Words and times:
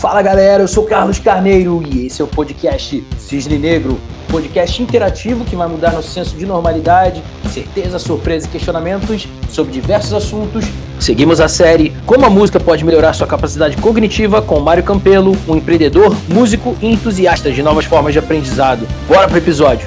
Fala 0.00 0.22
galera, 0.22 0.62
eu 0.62 0.66
sou 0.66 0.84
Carlos 0.86 1.18
Carneiro 1.18 1.82
e 1.86 2.06
esse 2.06 2.22
é 2.22 2.24
o 2.24 2.26
podcast 2.26 3.04
Cisne 3.18 3.58
Negro, 3.58 4.00
podcast 4.30 4.82
interativo 4.82 5.44
que 5.44 5.54
vai 5.54 5.68
mudar 5.68 5.92
nosso 5.92 6.08
senso 6.08 6.34
de 6.36 6.46
normalidade, 6.46 7.22
certeza, 7.50 7.98
surpresa 7.98 8.46
e 8.46 8.48
questionamentos 8.48 9.28
sobre 9.50 9.70
diversos 9.70 10.14
assuntos. 10.14 10.64
Seguimos 10.98 11.38
a 11.38 11.48
série 11.48 11.92
Como 12.06 12.24
a 12.24 12.30
música 12.30 12.58
pode 12.58 12.82
melhorar 12.82 13.12
sua 13.12 13.26
capacidade 13.26 13.76
cognitiva 13.76 14.40
com 14.40 14.58
Mário 14.58 14.82
Campelo, 14.82 15.36
um 15.46 15.54
empreendedor, 15.54 16.16
músico 16.28 16.74
e 16.80 16.90
entusiasta 16.90 17.52
de 17.52 17.62
novas 17.62 17.84
formas 17.84 18.14
de 18.14 18.20
aprendizado. 18.20 18.88
Bora 19.06 19.28
pro 19.28 19.36
episódio! 19.36 19.86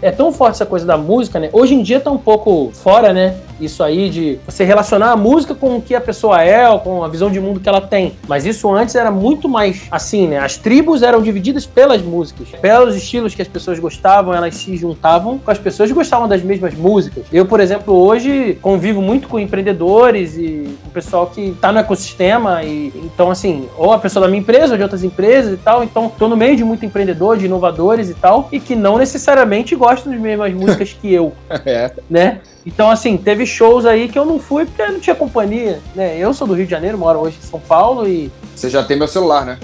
É 0.00 0.12
tão 0.12 0.32
forte 0.32 0.54
essa 0.54 0.66
coisa 0.66 0.86
da 0.86 0.96
música, 0.96 1.40
né? 1.40 1.50
Hoje 1.52 1.74
em 1.74 1.82
dia 1.82 1.98
tá 1.98 2.12
um 2.12 2.18
pouco 2.18 2.70
fora, 2.72 3.12
né? 3.12 3.34
Isso 3.60 3.82
aí 3.82 4.08
de 4.08 4.38
você 4.46 4.64
relacionar 4.64 5.12
a 5.12 5.16
música 5.16 5.54
com 5.54 5.76
o 5.76 5.82
que 5.82 5.94
a 5.94 6.00
pessoa 6.00 6.42
é, 6.42 6.68
ou 6.68 6.80
com 6.80 7.04
a 7.04 7.08
visão 7.08 7.30
de 7.30 7.40
mundo 7.40 7.60
que 7.60 7.68
ela 7.68 7.80
tem. 7.80 8.14
Mas 8.28 8.44
isso 8.46 8.72
antes 8.72 8.94
era 8.94 9.10
muito 9.10 9.48
mais 9.48 9.86
assim, 9.90 10.26
né? 10.28 10.38
As 10.38 10.56
tribos 10.56 11.02
eram 11.02 11.22
divididas 11.22 11.66
pelas 11.66 12.02
músicas, 12.02 12.48
pelos 12.60 12.96
estilos 12.96 13.34
que 13.34 13.42
as 13.42 13.48
pessoas 13.48 13.78
gostavam, 13.78 14.34
elas 14.34 14.54
se 14.56 14.76
juntavam 14.76 15.38
com 15.38 15.50
as 15.50 15.58
pessoas 15.58 15.88
que 15.88 15.94
gostavam 15.94 16.28
das 16.28 16.42
mesmas 16.42 16.74
músicas. 16.74 17.24
Eu, 17.32 17.46
por 17.46 17.60
exemplo, 17.60 17.94
hoje 17.94 18.58
convivo 18.60 19.00
muito 19.00 19.28
com 19.28 19.38
empreendedores 19.38 20.36
e 20.36 20.76
com 20.82 20.88
o 20.88 20.92
pessoal 20.92 21.26
que 21.26 21.48
está 21.48 21.72
no 21.72 21.78
ecossistema 21.78 22.62
e 22.62 22.92
então 23.04 23.30
assim, 23.30 23.68
ou 23.76 23.92
a 23.92 23.98
pessoa 23.98 24.24
da 24.24 24.28
minha 24.28 24.40
empresa 24.40 24.72
ou 24.72 24.76
de 24.76 24.82
outras 24.82 25.02
empresas 25.02 25.54
e 25.54 25.56
tal, 25.56 25.82
então 25.82 26.08
tô 26.08 26.28
no 26.28 26.36
meio 26.36 26.56
de 26.56 26.64
muito 26.64 26.84
empreendedor, 26.84 27.36
de 27.36 27.46
inovadores 27.46 28.10
e 28.10 28.14
tal, 28.14 28.48
e 28.52 28.60
que 28.60 28.74
não 28.74 28.98
necessariamente 28.98 29.74
gostam 29.74 30.12
das 30.12 30.20
mesmas 30.20 30.52
músicas 30.52 30.92
que 30.92 31.12
eu, 31.12 31.32
é. 31.64 31.90
né? 32.08 32.40
Então, 32.66 32.90
assim, 32.90 33.16
teve 33.16 33.45
shows 33.46 33.86
aí 33.86 34.08
que 34.08 34.18
eu 34.18 34.24
não 34.24 34.38
fui 34.38 34.64
porque 34.66 34.86
não 34.86 35.00
tinha 35.00 35.16
companhia, 35.16 35.80
né? 35.94 36.16
Eu 36.18 36.34
sou 36.34 36.46
do 36.46 36.54
Rio 36.54 36.64
de 36.64 36.70
Janeiro, 36.70 36.98
moro 36.98 37.20
hoje 37.20 37.38
em 37.42 37.46
São 37.46 37.60
Paulo 37.60 38.08
e... 38.08 38.30
Você 38.54 38.68
já 38.68 38.82
tem 38.82 38.96
meu 38.96 39.08
celular, 39.08 39.44
né? 39.44 39.58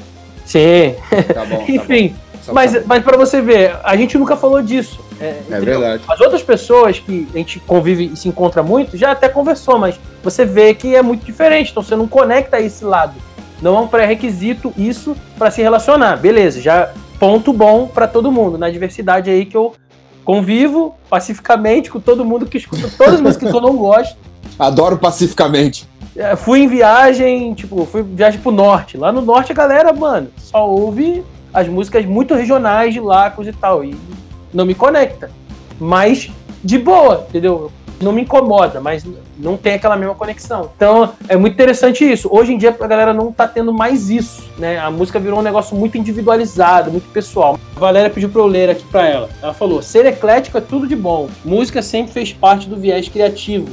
Sim. 0.44 0.94
Tá 1.32 1.44
bom, 1.44 1.64
Enfim, 1.68 2.08
tá 2.08 2.48
bom. 2.48 2.54
mas, 2.54 2.86
mas 2.86 3.02
para 3.02 3.16
você 3.16 3.40
ver, 3.40 3.76
a 3.82 3.96
gente 3.96 4.18
nunca 4.18 4.36
falou 4.36 4.62
disso. 4.62 5.00
É, 5.20 5.40
é 5.50 5.60
verdade. 5.60 6.02
As 6.08 6.20
outras 6.20 6.42
pessoas 6.42 6.98
que 6.98 7.28
a 7.32 7.38
gente 7.38 7.60
convive 7.60 8.10
e 8.12 8.16
se 8.16 8.28
encontra 8.28 8.62
muito, 8.62 8.96
já 8.96 9.12
até 9.12 9.28
conversou, 9.28 9.78
mas 9.78 9.98
você 10.22 10.44
vê 10.44 10.74
que 10.74 10.94
é 10.96 11.02
muito 11.02 11.24
diferente, 11.24 11.70
então 11.70 11.82
você 11.82 11.94
não 11.94 12.08
conecta 12.08 12.60
esse 12.60 12.84
lado. 12.84 13.14
Não 13.62 13.76
é 13.76 13.80
um 13.80 13.86
pré-requisito 13.86 14.72
isso 14.76 15.16
para 15.38 15.50
se 15.50 15.62
relacionar. 15.62 16.16
Beleza, 16.16 16.60
já 16.60 16.92
ponto 17.20 17.52
bom 17.52 17.86
para 17.86 18.08
todo 18.08 18.32
mundo. 18.32 18.58
Na 18.58 18.68
diversidade 18.68 19.30
aí 19.30 19.46
que 19.46 19.56
eu 19.56 19.72
Convivo 20.24 20.94
pacificamente 21.10 21.90
com 21.90 22.00
todo 22.00 22.24
mundo 22.24 22.46
que 22.46 22.58
escuta 22.58 22.88
todas 22.96 23.14
as 23.14 23.20
músicas 23.20 23.50
que 23.50 23.56
eu 23.56 23.60
não 23.60 23.76
gosto. 23.76 24.16
Adoro 24.58 24.96
pacificamente. 24.98 25.88
É, 26.14 26.36
fui 26.36 26.60
em 26.60 26.68
viagem, 26.68 27.54
tipo, 27.54 27.84
fui 27.86 28.02
em 28.02 28.14
viagem 28.14 28.40
pro 28.40 28.52
norte. 28.52 28.96
Lá 28.96 29.10
no 29.10 29.22
norte 29.22 29.52
a 29.52 29.54
galera, 29.54 29.92
mano, 29.92 30.28
só 30.36 30.68
ouve 30.68 31.24
as 31.52 31.68
músicas 31.68 32.04
muito 32.04 32.34
regionais 32.34 32.94
de 32.94 33.00
Lacos 33.00 33.46
e 33.46 33.52
tal. 33.52 33.84
E 33.84 33.96
não 34.52 34.64
me 34.64 34.74
conecta. 34.74 35.30
Mas 35.80 36.30
de 36.62 36.78
boa, 36.78 37.26
entendeu? 37.28 37.72
Não 38.02 38.12
me 38.12 38.22
incomoda, 38.22 38.80
mas 38.80 39.04
não 39.38 39.56
tem 39.56 39.74
aquela 39.74 39.96
mesma 39.96 40.14
conexão. 40.14 40.70
Então, 40.76 41.12
é 41.28 41.36
muito 41.36 41.54
interessante 41.54 42.04
isso. 42.04 42.28
Hoje 42.30 42.52
em 42.52 42.58
dia, 42.58 42.76
a 42.78 42.86
galera 42.86 43.12
não 43.12 43.32
tá 43.32 43.46
tendo 43.46 43.72
mais 43.72 44.10
isso, 44.10 44.50
né? 44.58 44.78
A 44.78 44.90
música 44.90 45.18
virou 45.18 45.38
um 45.38 45.42
negócio 45.42 45.76
muito 45.76 45.96
individualizado, 45.96 46.90
muito 46.90 47.08
pessoal. 47.10 47.58
A 47.76 47.80
Valéria 47.80 48.10
pediu 48.10 48.28
pra 48.28 48.40
eu 48.40 48.46
ler 48.46 48.70
aqui 48.70 48.84
pra 48.84 49.06
ela. 49.06 49.30
Ela 49.42 49.54
falou: 49.54 49.82
ser 49.82 50.06
eclético 50.06 50.58
é 50.58 50.60
tudo 50.60 50.86
de 50.86 50.96
bom. 50.96 51.28
Música 51.44 51.82
sempre 51.82 52.12
fez 52.12 52.32
parte 52.32 52.68
do 52.68 52.76
viés 52.76 53.08
criativo. 53.08 53.68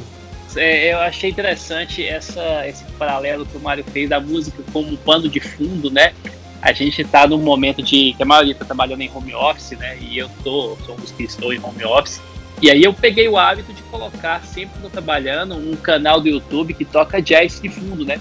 É, 0.56 0.94
eu 0.94 1.00
achei 1.00 1.30
interessante 1.30 2.06
essa, 2.06 2.68
esse 2.68 2.84
paralelo 2.98 3.46
que 3.46 3.56
o 3.56 3.60
Mário 3.60 3.84
fez 3.84 4.10
da 4.10 4.20
música 4.20 4.64
como 4.74 4.92
um 4.92 4.96
pano 4.96 5.30
de 5.30 5.40
fundo, 5.40 5.92
né? 5.92 6.14
A 6.62 6.74
gente 6.74 7.02
está 7.02 7.26
num 7.28 7.38
momento 7.38 7.82
de 7.82 8.14
que 8.14 8.24
a 8.24 8.26
maioria 8.26 8.52
está 8.52 8.66
trabalhando 8.66 9.02
em 9.02 9.12
home 9.14 9.34
office, 9.34 9.78
né? 9.78 9.98
E 10.02 10.18
eu 10.18 10.30
tô, 10.44 10.76
sou 10.86 10.96
um 10.96 10.98
dos 10.98 11.12
que 11.12 11.24
estou 11.24 11.54
em 11.54 11.60
home 11.64 11.86
office. 11.86 12.20
E 12.62 12.70
aí 12.70 12.84
eu 12.84 12.94
peguei 12.94 13.28
o 13.28 13.38
hábito 13.38 13.72
de 13.74 13.82
colocar, 13.84 14.44
sempre 14.44 14.80
que 14.80 14.86
eu 14.86 14.90
trabalhando, 14.90 15.56
um 15.56 15.76
canal 15.76 16.20
do 16.20 16.28
YouTube 16.28 16.74
que 16.74 16.84
toca 16.84 17.22
jazz 17.22 17.60
de 17.62 17.70
fundo, 17.70 18.04
né? 18.04 18.20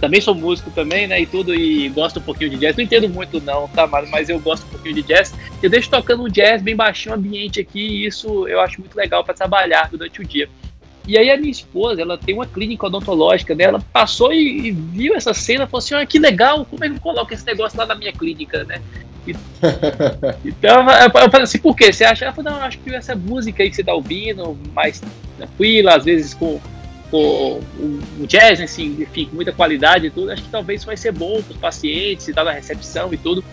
Também 0.00 0.20
sou 0.20 0.34
músico 0.34 0.70
também, 0.70 1.06
né, 1.06 1.20
e 1.20 1.26
tudo, 1.26 1.54
e 1.54 1.88
gosto 1.90 2.20
um 2.20 2.22
pouquinho 2.22 2.50
de 2.50 2.56
jazz. 2.56 2.74
Não 2.74 2.84
entendo 2.84 3.08
muito 3.08 3.40
não, 3.40 3.68
tá, 3.68 3.86
mas 3.86 4.30
eu 4.30 4.38
gosto 4.38 4.64
um 4.64 4.70
pouquinho 4.70 4.94
de 4.94 5.02
jazz. 5.02 5.34
Eu 5.62 5.68
deixo 5.68 5.90
tocando 5.90 6.22
um 6.22 6.28
jazz 6.28 6.62
bem 6.62 6.74
baixinho 6.74 7.14
ambiente 7.14 7.60
aqui, 7.60 7.80
e 7.80 8.06
isso 8.06 8.48
eu 8.48 8.60
acho 8.60 8.80
muito 8.80 8.94
legal 8.94 9.22
para 9.22 9.34
trabalhar 9.34 9.90
durante 9.90 10.20
o 10.20 10.24
dia. 10.24 10.48
E 11.06 11.18
aí 11.18 11.30
a 11.30 11.36
minha 11.36 11.50
esposa, 11.50 12.00
ela 12.00 12.16
tem 12.16 12.34
uma 12.34 12.46
clínica 12.46 12.86
odontológica, 12.86 13.54
né? 13.54 13.64
Ela 13.64 13.80
passou 13.92 14.32
e, 14.32 14.68
e 14.68 14.70
viu 14.70 15.14
essa 15.14 15.34
cena 15.34 15.66
falou 15.66 15.78
assim, 15.78 15.94
ah, 15.94 16.06
que 16.06 16.18
legal, 16.18 16.64
como 16.64 16.84
é 16.84 16.88
que 16.88 16.94
eu 16.94 17.00
coloco 17.00 17.34
esse 17.34 17.44
negócio 17.44 17.78
lá 17.78 17.84
na 17.84 17.94
minha 17.94 18.12
clínica, 18.12 18.64
né? 18.64 18.80
então, 20.44 20.86
eu 20.90 21.30
falei 21.30 21.42
assim, 21.42 21.58
por 21.58 21.76
quê? 21.76 21.92
Você 21.92 22.04
acha? 22.04 22.24
Ela 22.24 22.34
falou, 22.34 22.52
não, 22.52 22.62
acho 22.62 22.78
que 22.78 22.94
essa 22.94 23.14
música 23.14 23.62
aí 23.62 23.70
que 23.70 23.76
você 23.76 23.84
tá 23.84 23.94
ouvindo, 23.94 24.56
mais 24.74 25.02
tranquila, 25.36 25.96
às 25.96 26.04
vezes 26.04 26.34
com, 26.34 26.60
com 27.10 27.60
o 28.18 28.26
jazz, 28.26 28.60
assim, 28.60 28.96
enfim, 29.00 29.26
com 29.26 29.36
muita 29.36 29.52
qualidade 29.52 30.06
e 30.06 30.10
tudo, 30.10 30.30
acho 30.30 30.42
que 30.42 30.50
talvez 30.50 30.84
vai 30.84 30.96
ser 30.96 31.12
bom 31.12 31.42
para 31.42 31.52
os 31.52 31.58
pacientes 31.58 32.28
e 32.28 32.32
tal, 32.32 32.44
na 32.44 32.52
recepção 32.52 33.12
e 33.12 33.16
tudo. 33.16 33.44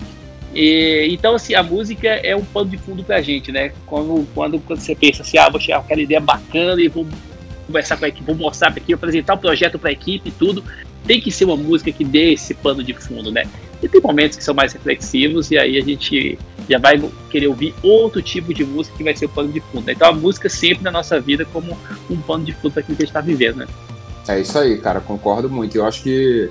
E, 0.53 1.07
então, 1.11 1.35
assim, 1.35 1.53
a 1.53 1.61
música 1.61 2.07
é 2.07 2.35
um 2.35 2.43
pano 2.43 2.69
de 2.69 2.77
fundo 2.77 3.03
pra 3.03 3.21
gente, 3.21 3.51
né? 3.51 3.71
Quando, 3.85 4.27
quando, 4.33 4.59
quando 4.59 4.79
você 4.79 4.95
pensa 4.95 5.21
assim, 5.21 5.37
ah, 5.37 5.49
vou 5.49 5.59
tirar 5.59 5.79
aquela 5.79 6.01
ideia 6.01 6.19
bacana 6.19 6.81
e 6.81 6.87
vou 6.87 7.05
conversar 7.67 7.97
com 7.97 8.05
a 8.05 8.07
equipe, 8.07 8.25
vou 8.25 8.35
mostrar 8.35 8.71
para 8.71 8.81
aqui, 8.81 8.93
apresentar 8.93 9.33
o 9.33 9.37
projeto 9.37 9.77
para 9.77 9.89
a 9.89 9.93
equipe 9.93 10.29
e 10.29 10.31
tudo, 10.31 10.63
tem 11.05 11.21
que 11.21 11.31
ser 11.31 11.45
uma 11.45 11.57
música 11.57 11.91
que 11.91 12.03
dê 12.03 12.33
esse 12.33 12.53
pano 12.53 12.83
de 12.83 12.93
fundo, 12.93 13.31
né? 13.31 13.45
E 13.81 13.87
tem 13.87 14.01
momentos 14.01 14.37
que 14.37 14.43
são 14.43 14.53
mais 14.53 14.73
reflexivos 14.73 15.51
e 15.51 15.57
aí 15.57 15.77
a 15.77 15.81
gente 15.81 16.37
já 16.69 16.79
vai 16.79 17.01
querer 17.29 17.47
ouvir 17.47 17.73
outro 17.83 18.21
tipo 18.21 18.53
de 18.53 18.65
música 18.65 18.97
que 18.97 19.03
vai 19.03 19.15
ser 19.15 19.25
o 19.25 19.29
pano 19.29 19.51
de 19.51 19.59
fundo. 19.59 19.85
Né? 19.85 19.93
Então 19.93 20.09
a 20.09 20.13
música 20.13 20.49
sempre 20.49 20.83
na 20.83 20.91
nossa 20.91 21.19
vida 21.19 21.45
como 21.45 21.77
um 22.09 22.17
pano 22.17 22.43
de 22.43 22.53
fundo 22.53 22.71
para 22.73 22.81
aquilo 22.81 22.97
que 22.97 23.03
a 23.03 23.05
gente 23.05 23.15
está 23.15 23.21
vivendo, 23.21 23.57
né? 23.57 23.67
É 24.27 24.41
isso 24.41 24.57
aí, 24.59 24.77
cara, 24.77 24.99
concordo 24.99 25.49
muito. 25.49 25.77
Eu 25.77 25.85
acho 25.85 26.03
que 26.03 26.49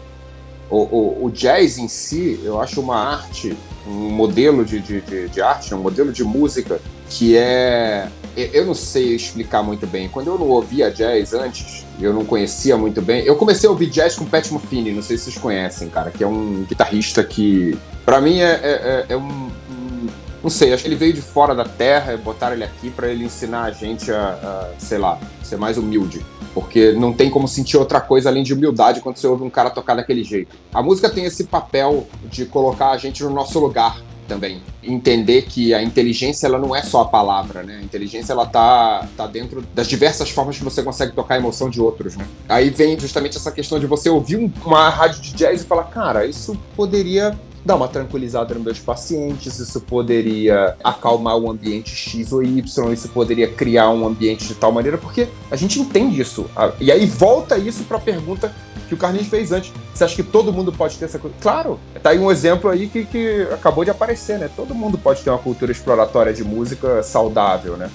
o, 0.70 0.78
o, 0.78 1.24
o, 1.26 1.30
jazz 1.30 1.78
em 1.78 1.88
si, 1.88 2.40
eu 2.42 2.60
acho 2.60 2.80
uma 2.80 2.96
arte, 2.96 3.54
um 3.86 4.10
modelo 4.10 4.64
de, 4.64 4.80
de, 4.80 5.00
de, 5.02 5.28
de 5.28 5.40
arte, 5.42 5.74
um 5.74 5.82
modelo 5.82 6.10
de 6.10 6.24
música 6.24 6.80
que 7.08 7.36
é. 7.36 8.08
Eu 8.36 8.66
não 8.66 8.74
sei 8.74 9.14
explicar 9.14 9.62
muito 9.62 9.86
bem. 9.86 10.08
Quando 10.08 10.26
eu 10.26 10.38
não 10.38 10.48
ouvia 10.48 10.90
jazz 10.90 11.32
antes, 11.32 11.86
eu 11.98 12.12
não 12.12 12.24
conhecia 12.24 12.76
muito 12.76 13.00
bem. 13.00 13.24
Eu 13.24 13.34
comecei 13.36 13.66
a 13.66 13.70
ouvir 13.70 13.86
jazz 13.86 14.14
com 14.14 14.26
Pat 14.26 14.50
Metheny, 14.50 14.92
não 14.92 15.02
sei 15.02 15.16
se 15.16 15.24
vocês 15.24 15.38
conhecem, 15.38 15.88
cara, 15.88 16.10
que 16.10 16.22
é 16.22 16.26
um 16.26 16.64
guitarrista 16.68 17.24
que, 17.24 17.76
para 18.04 18.20
mim, 18.20 18.40
é, 18.40 18.52
é, 18.52 19.06
é, 19.08 19.14
é 19.14 19.16
um, 19.16 19.50
um, 19.70 20.06
Não 20.42 20.50
sei, 20.50 20.74
acho 20.74 20.82
que 20.82 20.88
ele 20.88 20.96
veio 20.96 21.14
de 21.14 21.22
fora 21.22 21.54
da 21.54 21.64
terra 21.64 22.14
botaram 22.18 22.54
ele 22.54 22.64
aqui 22.64 22.90
para 22.90 23.08
ele 23.08 23.24
ensinar 23.24 23.64
a 23.64 23.70
gente 23.70 24.12
a, 24.12 24.28
a, 24.28 24.70
sei 24.78 24.98
lá, 24.98 25.18
ser 25.42 25.56
mais 25.56 25.78
humilde. 25.78 26.24
Porque 26.52 26.92
não 26.92 27.12
tem 27.12 27.30
como 27.30 27.48
sentir 27.48 27.78
outra 27.78 28.00
coisa 28.00 28.28
além 28.28 28.42
de 28.42 28.52
humildade 28.52 29.00
quando 29.00 29.16
você 29.16 29.26
ouve 29.26 29.44
um 29.44 29.50
cara 29.50 29.70
tocar 29.70 29.94
daquele 29.94 30.24
jeito. 30.24 30.56
A 30.74 30.82
música 30.82 31.08
tem 31.08 31.24
esse 31.24 31.44
papel 31.44 32.06
de 32.30 32.44
colocar 32.44 32.90
a 32.90 32.98
gente 32.98 33.22
no 33.22 33.30
nosso 33.30 33.58
lugar 33.58 33.98
também. 34.26 34.60
Entender 34.82 35.42
que 35.42 35.72
a 35.72 35.82
inteligência 35.82 36.46
ela 36.46 36.58
não 36.58 36.74
é 36.74 36.82
só 36.82 37.02
a 37.02 37.04
palavra, 37.06 37.62
né? 37.62 37.78
A 37.80 37.82
inteligência 37.82 38.32
ela 38.32 38.46
tá, 38.46 39.06
tá 39.16 39.26
dentro 39.26 39.64
das 39.74 39.86
diversas 39.86 40.30
formas 40.30 40.58
que 40.58 40.64
você 40.64 40.82
consegue 40.82 41.12
tocar 41.12 41.34
a 41.34 41.38
emoção 41.38 41.70
de 41.70 41.80
outros, 41.80 42.16
né? 42.16 42.26
Aí 42.48 42.70
vem 42.70 42.98
justamente 42.98 43.36
essa 43.36 43.50
questão 43.50 43.78
de 43.78 43.86
você 43.86 44.08
ouvir 44.10 44.50
uma 44.64 44.88
rádio 44.88 45.20
de 45.20 45.32
jazz 45.34 45.62
e 45.62 45.64
falar, 45.64 45.84
cara, 45.84 46.26
isso 46.26 46.56
poderia 46.76 47.38
dar 47.66 47.74
uma 47.74 47.88
tranquilizada 47.88 48.54
nos 48.54 48.62
meus 48.62 48.78
pacientes, 48.78 49.58
isso 49.58 49.80
poderia 49.80 50.76
acalmar 50.84 51.36
o 51.36 51.50
ambiente 51.50 51.90
X 51.90 52.32
ou 52.32 52.42
Y, 52.42 52.92
isso 52.92 53.08
poderia 53.08 53.48
criar 53.48 53.90
um 53.90 54.06
ambiente 54.06 54.46
de 54.46 54.54
tal 54.54 54.70
maneira, 54.70 54.96
porque 54.96 55.26
a 55.50 55.56
gente 55.56 55.80
entende 55.80 56.20
isso. 56.20 56.46
E 56.80 56.92
aí 56.92 57.04
volta 57.04 57.58
isso 57.58 57.82
para 57.82 57.96
a 57.96 58.00
pergunta 58.00 58.54
que 58.88 58.94
o 58.94 58.96
Carlinhos 58.96 59.28
fez 59.28 59.52
antes. 59.52 59.72
Você 59.92 60.04
acha 60.04 60.16
que 60.16 60.22
todo 60.22 60.52
mundo 60.52 60.72
pode 60.72 60.96
ter 60.96 61.06
essa 61.06 61.18
coisa? 61.18 61.36
Claro, 61.40 61.78
tá 62.02 62.10
aí 62.10 62.18
um 62.18 62.30
exemplo 62.30 62.70
aí 62.70 62.86
que, 62.86 63.04
que 63.04 63.48
acabou 63.52 63.84
de 63.84 63.90
aparecer, 63.90 64.38
né? 64.38 64.48
Todo 64.54 64.74
mundo 64.74 64.96
pode 64.98 65.22
ter 65.22 65.30
uma 65.30 65.38
cultura 65.38 65.72
exploratória 65.72 66.32
de 66.32 66.44
música 66.44 67.02
saudável, 67.02 67.76
né? 67.76 67.90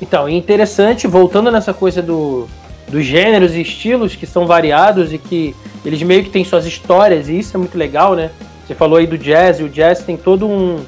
Então, 0.00 0.28
interessante, 0.28 1.06
voltando 1.06 1.50
nessa 1.50 1.72
coisa 1.72 2.02
do, 2.02 2.48
dos 2.88 3.04
gêneros 3.04 3.54
e 3.54 3.60
estilos 3.60 4.16
que 4.16 4.26
são 4.26 4.46
variados 4.46 5.12
e 5.12 5.18
que 5.18 5.54
eles 5.84 6.02
meio 6.02 6.24
que 6.24 6.30
têm 6.30 6.44
suas 6.44 6.66
histórias, 6.66 7.28
e 7.28 7.38
isso 7.38 7.56
é 7.56 7.58
muito 7.58 7.76
legal, 7.76 8.14
né? 8.14 8.30
Você 8.66 8.74
falou 8.74 8.98
aí 8.98 9.06
do 9.06 9.18
jazz, 9.18 9.60
e 9.60 9.62
o 9.62 9.68
jazz 9.68 10.02
tem 10.02 10.16
todo 10.16 10.46
um, 10.46 10.82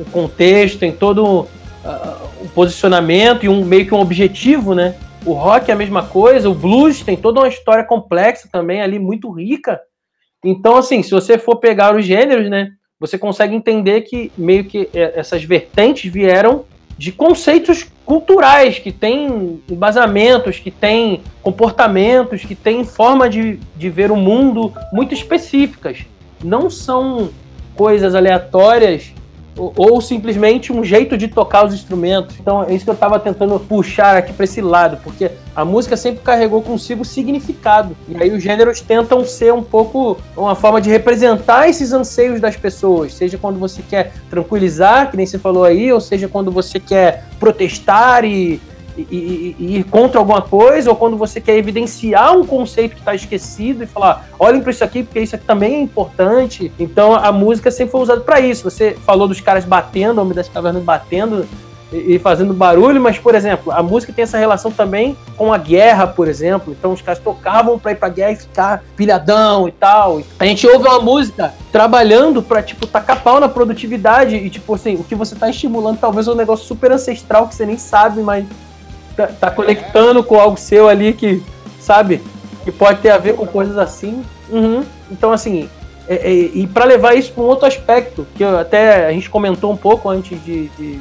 um 0.00 0.04
contexto, 0.12 0.78
tem 0.78 0.92
todo 0.92 1.24
uh, 1.24 1.46
um 2.42 2.48
posicionamento 2.48 3.44
e 3.44 3.48
um 3.48 3.64
meio 3.64 3.86
que 3.86 3.94
um 3.94 4.00
objetivo, 4.00 4.74
né? 4.74 4.94
O 5.26 5.32
rock 5.32 5.70
é 5.70 5.74
a 5.74 5.76
mesma 5.76 6.04
coisa, 6.04 6.48
o 6.48 6.54
blues 6.54 7.02
tem 7.02 7.16
toda 7.16 7.40
uma 7.40 7.48
história 7.48 7.82
complexa 7.82 8.48
também 8.50 8.80
ali, 8.80 8.96
muito 8.96 9.28
rica. 9.30 9.80
Então, 10.44 10.76
assim, 10.76 11.02
se 11.02 11.10
você 11.10 11.36
for 11.36 11.56
pegar 11.56 11.96
os 11.96 12.04
gêneros, 12.04 12.48
né, 12.48 12.70
você 12.98 13.18
consegue 13.18 13.52
entender 13.54 14.02
que 14.02 14.30
meio 14.38 14.64
que 14.64 14.88
é, 14.94 15.18
essas 15.18 15.42
vertentes 15.42 16.10
vieram 16.10 16.64
de 16.96 17.10
conceitos 17.10 17.86
culturais, 18.04 18.78
que 18.78 18.92
têm 18.92 19.60
embasamentos, 19.68 20.60
que 20.60 20.70
têm 20.70 21.20
comportamentos, 21.42 22.44
que 22.44 22.54
têm 22.54 22.84
forma 22.84 23.28
de, 23.28 23.58
de 23.76 23.90
ver 23.90 24.12
o 24.12 24.16
mundo 24.16 24.72
muito 24.92 25.12
específicas. 25.12 26.04
não 26.42 26.70
são 26.70 27.30
coisas 27.74 28.14
aleatórias 28.14 29.12
ou, 29.56 30.00
simplesmente 30.00 30.72
um 30.72 30.84
jeito 30.84 31.16
de 31.16 31.28
tocar 31.28 31.66
os 31.66 31.74
instrumentos. 31.74 32.36
Então 32.38 32.62
é 32.62 32.74
isso 32.74 32.84
que 32.84 32.90
eu 32.90 32.94
estava 32.94 33.18
tentando 33.18 33.58
puxar 33.58 34.16
aqui 34.16 34.32
para 34.32 34.44
esse 34.44 34.60
lado, 34.60 34.98
porque 35.02 35.30
a 35.54 35.64
música 35.64 35.96
sempre 35.96 36.20
carregou 36.22 36.62
consigo 36.62 37.04
significado. 37.04 37.96
E 38.08 38.22
aí 38.22 38.30
os 38.30 38.42
gêneros 38.42 38.80
tentam 38.80 39.24
ser 39.24 39.52
um 39.52 39.62
pouco 39.62 40.18
uma 40.36 40.54
forma 40.54 40.80
de 40.80 40.90
representar 40.90 41.68
esses 41.68 41.92
anseios 41.92 42.40
das 42.40 42.56
pessoas, 42.56 43.14
seja 43.14 43.38
quando 43.38 43.58
você 43.58 43.82
quer 43.82 44.12
tranquilizar, 44.28 45.10
que 45.10 45.16
nem 45.16 45.26
você 45.26 45.38
falou 45.38 45.64
aí, 45.64 45.92
ou 45.92 46.00
seja 46.00 46.28
quando 46.28 46.50
você 46.50 46.78
quer 46.78 47.24
protestar 47.40 48.24
e 48.24 48.60
e, 48.96 49.56
e, 49.58 49.76
ir 49.78 49.84
contra 49.84 50.18
alguma 50.18 50.42
coisa, 50.42 50.90
ou 50.90 50.96
quando 50.96 51.16
você 51.16 51.40
quer 51.40 51.56
evidenciar 51.56 52.36
um 52.36 52.46
conceito 52.46 52.94
que 52.94 53.00
está 53.00 53.14
esquecido 53.14 53.84
e 53.84 53.86
falar, 53.86 54.28
olhem 54.38 54.60
para 54.60 54.70
isso 54.70 54.84
aqui, 54.84 55.02
porque 55.02 55.20
isso 55.20 55.34
aqui 55.34 55.44
também 55.44 55.74
é 55.74 55.80
importante. 55.80 56.72
Então 56.78 57.14
a 57.14 57.30
música 57.30 57.70
sempre 57.70 57.92
foi 57.92 58.00
usada 58.00 58.20
para 58.20 58.40
isso. 58.40 58.64
Você 58.64 58.96
falou 59.04 59.28
dos 59.28 59.40
caras 59.40 59.64
batendo, 59.64 60.20
Homem 60.20 60.34
das 60.34 60.48
Cavernas 60.48 60.82
batendo 60.82 61.46
e, 61.92 62.18
fazendo 62.18 62.52
barulho, 62.52 63.00
mas, 63.00 63.18
por 63.18 63.34
exemplo, 63.34 63.72
a 63.72 63.82
música 63.82 64.12
tem 64.12 64.24
essa 64.24 64.38
relação 64.38 64.70
também 64.70 65.16
com 65.36 65.52
a 65.52 65.58
guerra, 65.58 66.06
por 66.06 66.26
exemplo. 66.26 66.74
Então 66.76 66.92
os 66.92 67.00
caras 67.00 67.20
tocavam 67.20 67.78
para 67.78 67.92
ir 67.92 67.96
pra 67.96 68.08
guerra 68.08 68.32
e 68.32 68.36
ficar 68.36 68.84
pilhadão 68.96 69.68
e 69.68 69.72
tal. 69.72 70.20
A 70.38 70.44
gente 70.44 70.66
ouve 70.66 70.86
uma 70.88 71.00
música 71.00 71.54
trabalhando 71.70 72.42
pra, 72.42 72.62
tipo, 72.62 72.86
tacar 72.86 73.22
pau 73.22 73.38
na 73.38 73.48
produtividade 73.48 74.34
e, 74.34 74.50
tipo, 74.50 74.74
assim, 74.74 74.96
o 74.96 75.04
que 75.04 75.14
você 75.14 75.36
tá 75.36 75.48
estimulando 75.48 75.98
talvez 75.98 76.26
é 76.26 76.30
um 76.30 76.36
negócio 76.36 76.66
super 76.66 76.90
ancestral 76.90 77.46
que 77.46 77.54
você 77.54 77.64
nem 77.64 77.78
sabe, 77.78 78.20
mas 78.20 78.44
tá, 79.16 79.26
tá 79.26 79.50
conectando 79.50 80.22
com 80.22 80.38
algo 80.38 80.56
seu 80.56 80.88
ali 80.88 81.12
que, 81.12 81.42
sabe, 81.80 82.20
que 82.64 82.70
pode 82.70 83.00
ter 83.00 83.10
a 83.10 83.18
ver 83.18 83.34
com 83.34 83.46
coisas 83.46 83.78
assim. 83.78 84.22
Uhum. 84.50 84.84
Então, 85.10 85.32
assim, 85.32 85.68
é, 86.08 86.14
é, 86.14 86.32
e 86.32 86.66
para 86.66 86.84
levar 86.84 87.14
isso 87.14 87.32
para 87.32 87.42
um 87.42 87.46
outro 87.46 87.66
aspecto, 87.66 88.26
que 88.34 88.44
até 88.44 89.06
a 89.06 89.12
gente 89.12 89.30
comentou 89.30 89.72
um 89.72 89.76
pouco 89.76 90.08
antes 90.08 90.42
de, 90.44 90.68
de, 90.68 91.00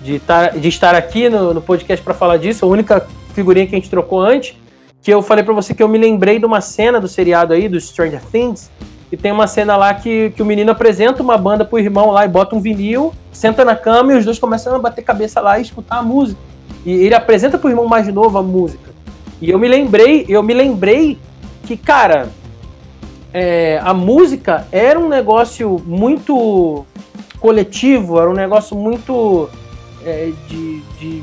de, 0.00 0.18
tar, 0.18 0.58
de 0.58 0.68
estar 0.68 0.94
aqui 0.94 1.28
no, 1.28 1.54
no 1.54 1.60
podcast 1.60 2.02
para 2.02 2.14
falar 2.14 2.36
disso, 2.36 2.64
a 2.64 2.68
única 2.68 3.06
figurinha 3.34 3.66
que 3.66 3.74
a 3.74 3.78
gente 3.78 3.90
trocou 3.90 4.20
antes, 4.20 4.56
que 5.02 5.12
eu 5.12 5.22
falei 5.22 5.44
para 5.44 5.54
você 5.54 5.74
que 5.74 5.82
eu 5.82 5.88
me 5.88 5.98
lembrei 5.98 6.38
de 6.38 6.46
uma 6.46 6.60
cena 6.60 7.00
do 7.00 7.06
seriado 7.06 7.52
aí, 7.52 7.68
do 7.68 7.80
Stranger 7.80 8.22
Things, 8.32 8.70
e 9.10 9.16
tem 9.16 9.30
uma 9.30 9.46
cena 9.46 9.76
lá 9.76 9.94
que, 9.94 10.30
que 10.30 10.42
o 10.42 10.46
menino 10.46 10.72
apresenta 10.72 11.22
uma 11.22 11.38
banda 11.38 11.64
pro 11.64 11.78
irmão 11.78 12.10
lá 12.10 12.24
e 12.24 12.28
bota 12.28 12.56
um 12.56 12.60
vinil, 12.60 13.14
senta 13.30 13.64
na 13.64 13.76
cama 13.76 14.12
e 14.12 14.16
os 14.16 14.24
dois 14.24 14.38
começam 14.38 14.74
a 14.74 14.78
bater 14.80 15.02
cabeça 15.02 15.40
lá 15.40 15.58
e 15.58 15.62
escutar 15.62 15.98
a 15.98 16.02
música. 16.02 16.40
E 16.86 16.92
ele 16.92 17.14
apresenta 17.16 17.58
pro 17.58 17.68
irmão 17.68 17.86
mais 17.86 18.06
novo 18.06 18.38
a 18.38 18.42
música. 18.42 18.94
E 19.42 19.50
eu 19.50 19.58
me 19.58 19.66
lembrei, 19.66 20.24
eu 20.28 20.40
me 20.40 20.54
lembrei 20.54 21.18
que, 21.64 21.76
cara, 21.76 22.28
é, 23.34 23.80
a 23.82 23.92
música 23.92 24.68
era 24.70 24.98
um 24.98 25.08
negócio 25.08 25.82
muito 25.84 26.86
coletivo, 27.40 28.20
era 28.20 28.30
um 28.30 28.34
negócio 28.34 28.76
muito 28.76 29.50
é, 30.04 30.30
de, 30.48 30.80
de, 30.98 31.22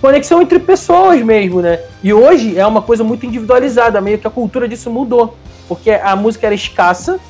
conexão 0.00 0.42
entre 0.42 0.58
pessoas 0.58 1.22
mesmo, 1.22 1.62
né? 1.62 1.78
E 2.02 2.12
hoje 2.12 2.58
é 2.58 2.66
uma 2.66 2.82
coisa 2.82 3.04
muito 3.04 3.24
individualizada, 3.24 4.00
meio 4.00 4.18
que 4.18 4.26
a 4.26 4.30
cultura 4.30 4.68
disso 4.68 4.90
mudou. 4.90 5.36
Porque 5.68 5.92
a 5.92 6.16
música 6.16 6.46
era 6.46 6.54
escassa, 6.54 7.20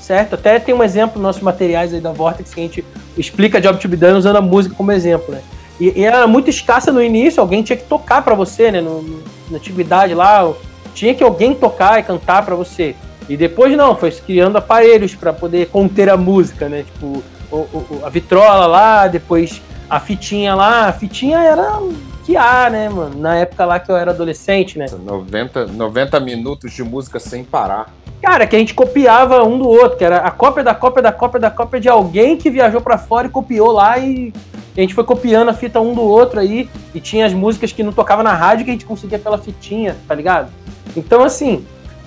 certo? 0.00 0.34
Até 0.34 0.58
tem 0.58 0.74
um 0.74 0.82
exemplo 0.82 1.14
nos 1.14 1.22
nossos 1.22 1.42
materiais 1.42 1.94
aí 1.94 2.00
da 2.00 2.10
Vortex 2.10 2.52
que 2.52 2.60
a 2.60 2.62
gente 2.64 2.84
explica 3.16 3.60
Job 3.60 3.78
to 3.78 3.88
be 3.88 3.96
done 3.96 4.18
usando 4.18 4.36
a 4.36 4.40
música 4.40 4.74
como 4.74 4.90
exemplo, 4.90 5.32
né? 5.32 5.40
E, 5.80 6.00
e, 6.00 6.04
era 6.04 6.26
muito 6.26 6.50
escassa 6.50 6.90
no 6.90 7.02
início, 7.02 7.40
alguém 7.40 7.62
tinha 7.62 7.76
que 7.76 7.84
tocar 7.84 8.22
para 8.22 8.34
você, 8.34 8.70
né? 8.70 8.80
No, 8.80 9.02
no, 9.02 9.22
na 9.50 9.58
antiguidade 9.58 10.14
lá, 10.14 10.50
tinha 10.94 11.14
que 11.14 11.22
alguém 11.22 11.54
tocar 11.54 12.00
e 12.00 12.02
cantar 12.02 12.44
para 12.44 12.54
você. 12.54 12.94
E 13.28 13.36
depois 13.36 13.76
não, 13.76 13.96
foi 13.96 14.10
criando 14.10 14.56
aparelhos 14.56 15.14
para 15.14 15.32
poder 15.32 15.66
conter 15.68 16.08
a 16.08 16.16
música, 16.16 16.68
né? 16.68 16.84
Tipo, 16.84 17.22
o, 17.50 17.56
o, 17.56 18.00
a 18.04 18.08
vitrola 18.08 18.66
lá, 18.66 19.06
depois 19.06 19.60
a 19.90 20.00
fitinha 20.00 20.54
lá. 20.54 20.88
A 20.88 20.92
fitinha 20.92 21.38
era 21.38 21.80
que 22.24 22.36
há, 22.36 22.68
né, 22.70 22.88
mano? 22.88 23.18
Na 23.18 23.36
época 23.36 23.64
lá 23.64 23.78
que 23.78 23.90
eu 23.90 23.96
era 23.96 24.10
adolescente, 24.10 24.78
né? 24.78 24.86
90, 24.90 25.66
90 25.66 26.20
minutos 26.20 26.72
de 26.72 26.82
música 26.82 27.20
sem 27.20 27.44
parar. 27.44 27.92
Cara, 28.22 28.46
que 28.46 28.56
a 28.56 28.58
gente 28.58 28.74
copiava 28.74 29.44
um 29.44 29.58
do 29.58 29.68
outro, 29.68 29.98
que 29.98 30.04
era 30.04 30.18
a 30.18 30.30
cópia 30.30 30.64
da 30.64 30.74
cópia 30.74 31.02
da 31.02 31.12
cópia 31.12 31.40
da 31.40 31.50
cópia 31.50 31.80
de 31.80 31.88
alguém 31.88 32.36
que 32.36 32.50
viajou 32.50 32.80
para 32.80 32.98
fora 32.98 33.26
e 33.26 33.30
copiou 33.30 33.70
lá 33.70 33.98
e 33.98 34.32
a 34.80 34.82
gente 34.82 34.94
foi 34.94 35.04
copiando 35.04 35.48
a 35.48 35.54
fita 35.54 35.80
um 35.80 35.94
do 35.94 36.02
outro 36.02 36.38
aí, 36.38 36.68
e 36.94 37.00
tinha 37.00 37.26
as 37.26 37.32
músicas 37.32 37.72
que 37.72 37.82
não 37.82 37.92
tocava 37.92 38.22
na 38.22 38.34
rádio 38.34 38.64
que 38.64 38.70
a 38.70 38.74
gente 38.74 38.84
conseguia 38.84 39.18
pela 39.18 39.38
fitinha, 39.38 39.96
tá 40.06 40.14
ligado? 40.14 40.50
Então, 40.96 41.22
assim, 41.22 41.64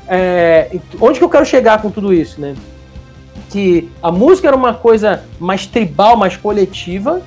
é, 0.07 0.69
onde 0.99 1.19
que 1.19 1.25
eu 1.25 1.29
quero 1.29 1.45
chegar 1.45 1.81
com 1.81 1.89
tudo 1.89 2.13
isso, 2.13 2.39
né? 2.39 2.55
Que 3.49 3.89
a 4.01 4.11
música 4.11 4.47
era 4.47 4.55
uma 4.55 4.73
coisa 4.73 5.23
mais 5.39 5.65
tribal, 5.65 6.15
mais 6.15 6.37
coletiva, 6.37 7.21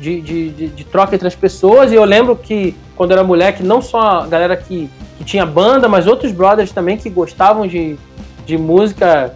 de, 0.00 0.20
de, 0.20 0.50
de, 0.50 0.68
de 0.68 0.84
troca 0.84 1.14
entre 1.14 1.26
as 1.26 1.34
pessoas, 1.34 1.90
e 1.92 1.94
eu 1.94 2.04
lembro 2.04 2.36
que 2.36 2.74
quando 2.96 3.10
eu 3.10 3.18
era 3.18 3.26
moleque, 3.26 3.62
não 3.62 3.82
só 3.82 4.20
a 4.20 4.26
galera 4.26 4.56
que, 4.56 4.88
que 5.16 5.24
tinha 5.24 5.44
banda, 5.44 5.88
mas 5.88 6.06
outros 6.06 6.32
brothers 6.32 6.72
também 6.72 6.96
que 6.96 7.10
gostavam 7.10 7.66
de, 7.66 7.96
de 8.46 8.56
música 8.56 9.34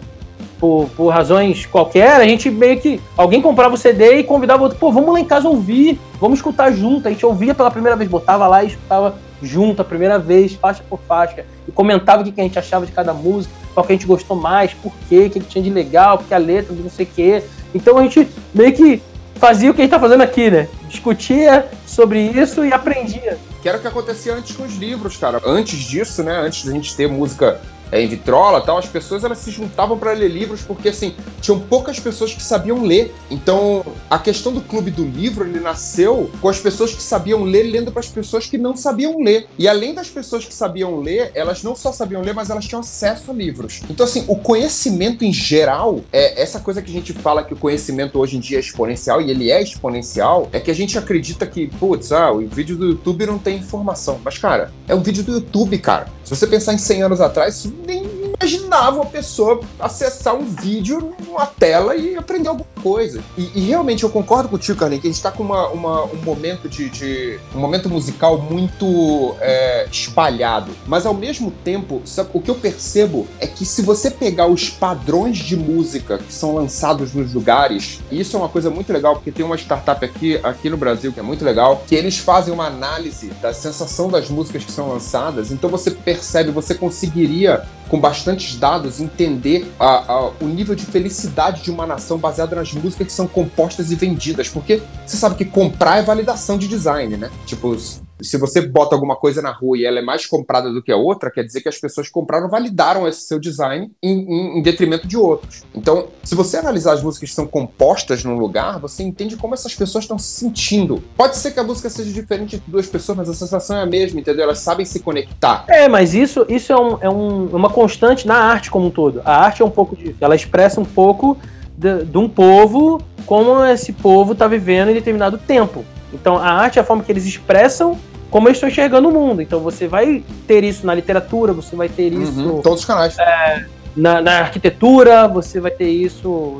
por, 0.63 0.87
por 0.95 1.09
razões 1.09 1.65
qualquer, 1.65 2.21
a 2.21 2.23
gente 2.25 2.49
meio 2.49 2.79
que. 2.79 2.97
Alguém 3.17 3.41
comprava 3.41 3.73
o 3.75 3.77
CD 3.77 4.19
e 4.19 4.23
convidava 4.23 4.63
outro, 4.63 4.77
pô, 4.77 4.93
vamos 4.93 5.11
lá 5.11 5.19
em 5.19 5.25
casa 5.25 5.49
ouvir, 5.49 5.99
vamos 6.21 6.39
escutar 6.39 6.71
junto. 6.71 7.05
A 7.05 7.11
gente 7.11 7.25
ouvia 7.25 7.53
pela 7.53 7.69
primeira 7.69 7.97
vez, 7.97 8.09
botava 8.09 8.47
lá 8.47 8.63
e 8.63 8.67
escutava 8.67 9.13
junto 9.41 9.81
a 9.81 9.85
primeira 9.85 10.17
vez, 10.17 10.53
faixa 10.53 10.81
por 10.89 11.01
faixa, 11.05 11.45
e 11.67 11.71
comentava 11.73 12.21
o 12.21 12.31
que 12.31 12.39
a 12.39 12.43
gente 12.45 12.57
achava 12.57 12.85
de 12.85 12.93
cada 12.93 13.13
música, 13.13 13.53
qual 13.73 13.85
que 13.85 13.91
a 13.91 13.95
gente 13.97 14.07
gostou 14.07 14.37
mais, 14.37 14.73
por 14.73 14.93
quê, 15.09 15.25
o 15.25 15.29
que 15.29 15.41
tinha 15.41 15.61
de 15.61 15.69
legal, 15.69 16.17
porque 16.17 16.33
a 16.33 16.37
letra, 16.37 16.73
de 16.73 16.81
não 16.81 16.89
sei 16.89 17.05
o 17.05 17.09
quê. 17.13 17.43
Então 17.75 17.97
a 17.97 18.03
gente 18.03 18.25
meio 18.53 18.71
que 18.71 19.01
fazia 19.35 19.69
o 19.69 19.73
que 19.73 19.81
a 19.81 19.83
gente 19.83 19.91
tá 19.91 19.99
fazendo 19.99 20.21
aqui, 20.21 20.49
né? 20.49 20.69
Discutia 20.87 21.67
sobre 21.85 22.21
isso 22.21 22.63
e 22.63 22.71
aprendia. 22.71 23.37
Que 23.61 23.67
era 23.67 23.79
o 23.79 23.81
que 23.81 23.87
acontecia 23.89 24.33
antes 24.33 24.55
com 24.55 24.63
os 24.63 24.77
livros, 24.77 25.17
cara. 25.17 25.41
Antes 25.45 25.79
disso, 25.79 26.23
né? 26.23 26.37
Antes 26.37 26.63
da 26.63 26.71
gente 26.71 26.95
ter 26.95 27.09
música 27.09 27.59
é, 27.93 28.01
em 28.01 28.07
vitrola 28.07 28.59
tal, 28.59 28.79
as 28.79 28.87
pessoas 28.87 29.23
elas 29.23 29.37
se 29.37 29.51
juntavam 29.51 29.99
para 29.99 30.13
ler 30.13 30.27
livros 30.27 30.61
porque 30.63 30.89
assim 30.89 31.13
tinham 31.39 31.59
poucas 31.59 31.99
pessoas 31.99 32.33
que 32.33 32.41
sabiam 32.41 32.81
ler. 32.83 33.13
Então 33.29 33.85
a 34.09 34.17
questão 34.17 34.51
do 34.51 34.61
clube 34.61 34.89
do 34.89 35.05
livro 35.05 35.45
ele 35.45 35.59
nasceu 35.59 36.31
com 36.41 36.49
as 36.49 36.59
pessoas 36.59 36.91
que 36.91 37.03
sabiam 37.03 37.43
ler 37.43 37.63
lendo 37.63 37.91
para 37.91 37.99
as 37.99 38.07
pessoas 38.07 38.47
que 38.47 38.57
não 38.57 38.75
sabiam 38.75 39.23
ler. 39.23 39.47
E 39.59 39.67
além 39.67 39.93
das 39.93 40.09
pessoas 40.09 40.43
que 40.43 40.53
sabiam 40.53 40.99
ler, 41.01 41.31
elas 41.35 41.61
não 41.61 41.75
só 41.75 41.91
sabiam 41.91 42.23
ler, 42.23 42.33
mas 42.33 42.49
elas 42.49 42.65
tinham 42.65 42.79
acesso 42.79 43.29
a 43.29 43.33
livros. 43.33 43.81
Então 43.87 44.05
assim 44.05 44.25
o 44.27 44.37
conhecimento 44.37 45.23
em 45.23 45.31
geral 45.31 46.01
é 46.11 46.41
essa 46.41 46.59
coisa 46.59 46.81
que 46.81 46.89
a 46.89 46.93
gente 46.93 47.13
fala 47.13 47.43
que 47.43 47.53
o 47.53 47.57
conhecimento 47.57 48.17
hoje 48.17 48.37
em 48.37 48.39
dia 48.39 48.57
é 48.57 48.59
exponencial 48.59 49.21
e 49.21 49.29
ele 49.29 49.51
é 49.51 49.61
exponencial 49.61 50.49
é 50.51 50.59
que 50.59 50.71
a 50.71 50.75
gente 50.75 50.97
acredita 50.97 51.45
que 51.45 51.67
putz, 51.67 52.11
ah, 52.11 52.31
o 52.31 52.39
vídeo 52.47 52.75
do 52.75 52.87
YouTube 52.87 53.27
não 53.27 53.37
tem 53.37 53.57
informação. 53.57 54.19
Mas 54.23 54.39
cara, 54.39 54.71
é 54.87 54.95
um 54.95 55.03
vídeo 55.03 55.23
do 55.23 55.33
YouTube, 55.33 55.77
cara. 55.77 56.07
Se 56.23 56.29
você 56.29 56.47
pensar 56.47 56.73
em 56.73 56.77
100 56.77 57.03
anos 57.03 57.21
atrás, 57.21 57.67
nem 57.85 58.03
imaginava 58.43 58.97
uma 58.97 59.05
pessoa 59.05 59.61
acessar 59.79 60.35
um 60.35 60.45
vídeo 60.45 61.15
numa 61.25 61.45
tela 61.45 61.95
e 61.95 62.15
aprender 62.15 62.49
alguma 62.49 62.67
coisa. 62.81 63.23
E, 63.37 63.51
e 63.55 63.61
realmente 63.61 64.03
eu 64.03 64.09
concordo 64.09 64.49
com 64.49 64.57
o 64.57 64.59
tio 64.59 64.75
Carlinhos, 64.75 65.01
que 65.01 65.07
a 65.07 65.11
gente 65.11 65.17
está 65.17 65.31
com 65.31 65.43
uma, 65.43 65.69
uma, 65.69 66.03
um 66.03 66.17
momento 66.17 66.67
de, 66.67 66.89
de, 66.89 67.39
um 67.55 67.59
momento 67.59 67.89
musical 67.89 68.37
muito 68.37 69.35
é, 69.39 69.87
espalhado. 69.89 70.71
Mas 70.85 71.05
ao 71.05 71.13
mesmo 71.13 71.51
tempo, 71.63 72.01
sabe, 72.05 72.29
o 72.33 72.41
que 72.41 72.51
eu 72.51 72.55
percebo 72.55 73.27
é 73.39 73.47
que 73.47 73.65
se 73.65 73.81
você 73.81 74.11
pegar 74.11 74.47
os 74.47 74.69
padrões 74.69 75.37
de 75.37 75.55
música 75.55 76.17
que 76.17 76.33
são 76.33 76.55
lançados 76.55 77.13
nos 77.13 77.33
lugares, 77.33 78.01
isso 78.11 78.35
é 78.35 78.39
uma 78.39 78.49
coisa 78.49 78.69
muito 78.69 78.91
legal, 78.91 79.15
porque 79.15 79.31
tem 79.31 79.45
uma 79.45 79.55
startup 79.55 80.03
aqui, 80.03 80.39
aqui 80.43 80.69
no 80.69 80.77
Brasil 80.77 81.13
que 81.13 81.19
é 81.19 81.23
muito 81.23 81.45
legal, 81.45 81.83
que 81.87 81.95
eles 81.95 82.17
fazem 82.17 82.53
uma 82.53 82.67
análise 82.67 83.27
da 83.41 83.53
sensação 83.53 84.09
das 84.09 84.29
músicas 84.29 84.65
que 84.65 84.71
são 84.71 84.89
lançadas. 84.89 85.51
Então 85.51 85.69
você 85.69 85.89
percebe, 85.89 86.51
você 86.51 86.75
conseguiria 86.75 87.63
com 87.89 87.99
bastantes 87.99 88.55
dados, 88.57 88.99
entender 88.99 89.71
a, 89.79 90.11
a, 90.11 90.29
o 90.41 90.45
nível 90.45 90.75
de 90.75 90.85
felicidade 90.85 91.61
de 91.61 91.71
uma 91.71 91.85
nação 91.85 92.17
baseada 92.17 92.55
nas 92.55 92.73
músicas 92.73 93.07
que 93.07 93.13
são 93.13 93.27
compostas 93.27 93.91
e 93.91 93.95
vendidas. 93.95 94.49
Porque 94.49 94.81
você 95.05 95.17
sabe 95.17 95.35
que 95.35 95.45
comprar 95.45 95.97
é 95.97 96.01
validação 96.01 96.57
de 96.57 96.67
design, 96.67 97.17
né? 97.17 97.29
Tipo, 97.45 97.75
se 98.23 98.37
você 98.37 98.61
bota 98.61 98.95
alguma 98.95 99.15
coisa 99.15 99.41
na 99.41 99.51
rua 99.51 99.77
e 99.77 99.85
ela 99.85 99.99
é 99.99 100.01
mais 100.01 100.25
comprada 100.25 100.71
do 100.71 100.81
que 100.81 100.91
a 100.91 100.97
outra, 100.97 101.29
quer 101.29 101.43
dizer 101.43 101.61
que 101.61 101.69
as 101.69 101.77
pessoas 101.77 102.09
compraram 102.09 102.49
validaram 102.49 103.07
esse 103.07 103.21
seu 103.21 103.39
design 103.39 103.91
em, 104.01 104.19
em, 104.19 104.59
em, 104.59 104.61
detrimento 104.61 105.07
de 105.07 105.17
outros. 105.17 105.63
Então, 105.75 106.07
se 106.23 106.33
você 106.33 106.57
analisar 106.57 106.93
as 106.93 107.03
músicas 107.03 107.29
que 107.29 107.35
são 107.35 107.45
compostas 107.45 108.23
num 108.23 108.37
lugar, 108.37 108.79
você 108.79 109.03
entende 109.03 109.35
como 109.35 109.53
essas 109.53 109.75
pessoas 109.75 110.05
estão 110.05 110.17
se 110.17 110.39
sentindo. 110.39 111.03
Pode 111.17 111.37
ser 111.37 111.51
que 111.51 111.59
a 111.59 111.63
música 111.63 111.89
seja 111.89 112.11
diferente 112.11 112.57
de 112.57 112.63
duas 112.71 112.87
pessoas, 112.87 113.17
mas 113.17 113.29
a 113.29 113.33
sensação 113.33 113.77
é 113.77 113.81
a 113.81 113.85
mesma, 113.85 114.19
entendeu? 114.19 114.43
Elas 114.43 114.59
sabem 114.59 114.85
se 114.85 114.99
conectar. 114.99 115.65
É, 115.67 115.87
mas 115.87 116.13
isso, 116.13 116.45
isso 116.47 116.71
é, 116.71 116.79
um, 116.79 116.97
é 117.01 117.09
um, 117.09 117.47
uma 117.47 117.69
constante 117.69 118.25
na 118.25 118.35
arte 118.35 118.71
como 118.71 118.87
um 118.87 118.91
todo. 118.91 119.21
A 119.25 119.35
arte 119.35 119.61
é 119.61 119.65
um 119.65 119.71
pouco 119.71 119.95
disso. 119.95 120.15
Ela 120.21 120.35
expressa 120.35 120.79
um 120.79 120.85
pouco 120.85 121.37
de, 121.77 122.05
de 122.05 122.17
um 122.17 122.29
povo, 122.29 123.01
como 123.25 123.63
esse 123.65 123.91
povo 123.91 124.33
está 124.33 124.47
vivendo 124.47 124.89
em 124.89 124.93
determinado 124.93 125.37
tempo. 125.37 125.83
Então, 126.13 126.37
a 126.37 126.51
arte 126.51 126.77
é 126.77 126.81
a 126.81 126.85
forma 126.85 127.03
que 127.03 127.11
eles 127.11 127.25
expressam 127.25 127.97
como 128.33 128.47
eu 128.47 128.51
estou 128.51 128.67
enxergando 128.67 129.09
o 129.09 129.11
mundo. 129.11 129.43
Então 129.43 129.59
você 129.59 129.87
vai 129.87 130.23
ter 130.47 130.63
isso 130.63 130.87
na 130.87 130.95
literatura, 130.95 131.53
você 131.53 131.75
vai 131.75 131.87
ter 131.87 132.11
uhum, 132.11 132.23
isso. 132.23 132.61
todos 132.63 132.79
os 132.79 132.85
canais. 132.85 133.15
É, 133.19 133.63
na, 133.95 134.23
na 134.23 134.39
arquitetura, 134.39 135.27
você 135.27 135.59
vai 135.59 135.69
ter 135.69 135.87
isso 135.87 136.59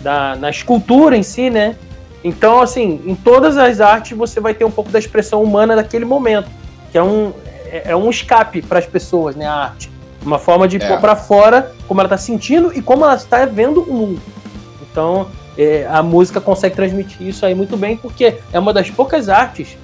na, 0.00 0.36
na 0.36 0.48
escultura 0.48 1.16
em 1.16 1.24
si, 1.24 1.50
né? 1.50 1.74
Então, 2.22 2.62
assim, 2.62 3.02
em 3.04 3.16
todas 3.16 3.56
as 3.56 3.80
artes 3.80 4.16
você 4.16 4.38
vai 4.38 4.54
ter 4.54 4.64
um 4.64 4.70
pouco 4.70 4.88
da 4.88 5.00
expressão 5.00 5.42
humana 5.42 5.74
daquele 5.74 6.04
momento, 6.04 6.48
que 6.92 6.96
é 6.96 7.02
um, 7.02 7.32
é, 7.66 7.90
é 7.90 7.96
um 7.96 8.08
escape 8.08 8.62
para 8.62 8.78
as 8.78 8.86
pessoas, 8.86 9.34
né? 9.34 9.44
A 9.44 9.54
arte. 9.54 9.90
Uma 10.24 10.38
forma 10.38 10.68
de 10.68 10.76
é. 10.76 10.86
pôr 10.86 11.00
para 11.00 11.16
fora 11.16 11.72
como 11.88 12.00
ela 12.00 12.06
está 12.06 12.16
sentindo 12.16 12.72
e 12.72 12.80
como 12.80 13.04
ela 13.04 13.16
está 13.16 13.44
vendo 13.44 13.82
o 13.82 13.92
mundo. 13.92 14.22
Então, 14.88 15.26
é, 15.58 15.84
a 15.90 16.00
música 16.00 16.40
consegue 16.40 16.76
transmitir 16.76 17.26
isso 17.26 17.44
aí 17.44 17.56
muito 17.56 17.76
bem, 17.76 17.96
porque 17.96 18.36
é 18.52 18.58
uma 18.60 18.72
das 18.72 18.88
poucas 18.88 19.28
artes 19.28 19.76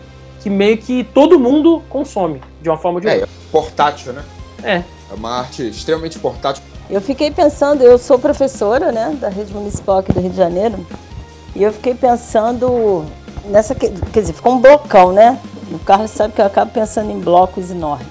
que 0.42 0.50
meio 0.50 0.76
que 0.78 1.04
todo 1.04 1.38
mundo 1.38 1.82
consome, 1.88 2.42
de 2.60 2.68
uma 2.68 2.76
forma 2.76 2.98
ou 2.98 3.00
de 3.00 3.08
é, 3.08 3.14
outra. 3.14 3.28
É, 3.28 3.50
portátil, 3.50 4.12
né? 4.12 4.24
É. 4.62 4.76
É 4.76 5.14
uma 5.14 5.38
arte 5.38 5.68
extremamente 5.68 6.18
portátil. 6.18 6.62
Eu 6.90 7.00
fiquei 7.00 7.30
pensando, 7.30 7.82
eu 7.82 7.96
sou 7.96 8.18
professora, 8.18 8.90
né, 8.90 9.16
da 9.20 9.28
rede 9.28 9.52
municipal 9.52 9.98
aqui 9.98 10.12
do 10.12 10.20
Rio 10.20 10.30
de 10.30 10.36
Janeiro, 10.36 10.86
e 11.54 11.62
eu 11.62 11.72
fiquei 11.72 11.94
pensando 11.94 13.04
nessa, 13.44 13.74
quer 13.74 13.90
dizer, 14.12 14.32
ficou 14.32 14.54
um 14.54 14.60
blocão, 14.60 15.12
né? 15.12 15.38
O 15.70 15.78
Carlos 15.78 16.10
sabe 16.10 16.34
que 16.34 16.40
eu 16.40 16.46
acabo 16.46 16.70
pensando 16.70 17.10
em 17.10 17.18
blocos 17.20 17.70
enormes. 17.70 18.06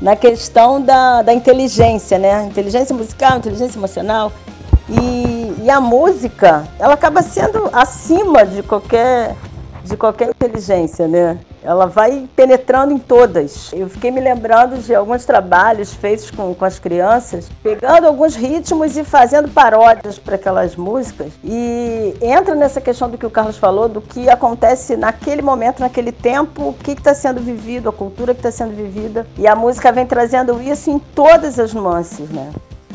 Na 0.00 0.14
questão 0.14 0.80
da, 0.80 1.22
da 1.22 1.32
inteligência, 1.32 2.18
né? 2.18 2.44
Inteligência 2.44 2.94
musical, 2.94 3.38
inteligência 3.38 3.78
emocional. 3.78 4.32
E, 4.88 5.54
e 5.62 5.70
a 5.70 5.80
música, 5.80 6.66
ela 6.78 6.94
acaba 6.94 7.20
sendo 7.20 7.68
acima 7.72 8.46
de 8.46 8.62
qualquer, 8.62 9.36
de 9.88 9.96
qualquer 9.96 10.30
inteligência, 10.30 11.08
né? 11.08 11.38
ela 11.62 11.86
vai 11.86 12.28
penetrando 12.34 12.92
em 12.92 12.98
todas. 12.98 13.70
Eu 13.72 13.88
fiquei 13.88 14.10
me 14.10 14.20
lembrando 14.20 14.78
de 14.78 14.94
alguns 14.94 15.24
trabalhos 15.24 15.92
feitos 15.92 16.30
com, 16.30 16.54
com 16.54 16.64
as 16.64 16.78
crianças, 16.78 17.48
pegando 17.62 18.06
alguns 18.06 18.36
ritmos 18.36 18.96
e 18.96 19.04
fazendo 19.04 19.48
paródias 19.48 20.18
para 20.18 20.36
aquelas 20.36 20.76
músicas. 20.76 21.32
E 21.44 22.16
entra 22.22 22.54
nessa 22.54 22.80
questão 22.80 23.10
do 23.10 23.18
que 23.18 23.26
o 23.26 23.30
Carlos 23.30 23.58
falou, 23.58 23.88
do 23.88 24.00
que 24.00 24.28
acontece 24.30 24.96
naquele 24.96 25.42
momento, 25.42 25.80
naquele 25.80 26.12
tempo, 26.12 26.68
o 26.68 26.72
que 26.72 26.92
está 26.92 27.12
sendo 27.12 27.40
vivido, 27.40 27.88
a 27.88 27.92
cultura 27.92 28.32
que 28.32 28.40
está 28.40 28.50
sendo 28.50 28.74
vivida. 28.74 29.26
E 29.36 29.46
a 29.46 29.54
música 29.54 29.92
vem 29.92 30.06
trazendo 30.06 30.62
isso 30.62 30.90
em 30.90 30.98
todas 30.98 31.58
as 31.58 31.74
nuances, 31.74 32.30
né? 32.30 32.50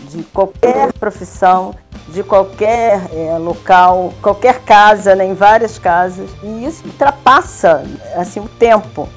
De 0.10 0.24
qualquer 0.24 0.94
profissão, 0.94 1.76
de 2.08 2.24
qualquer 2.24 3.02
é, 3.14 3.38
local, 3.38 4.14
qualquer 4.22 4.60
casa, 4.62 5.16
né, 5.16 5.26
em 5.26 5.34
várias 5.34 5.78
casas. 5.80 6.30
E 6.44 6.66
isso 6.66 6.84
ultrapassa 6.86 7.84
assim, 8.16 8.40
o 8.40 8.48
tempo. 8.48 9.08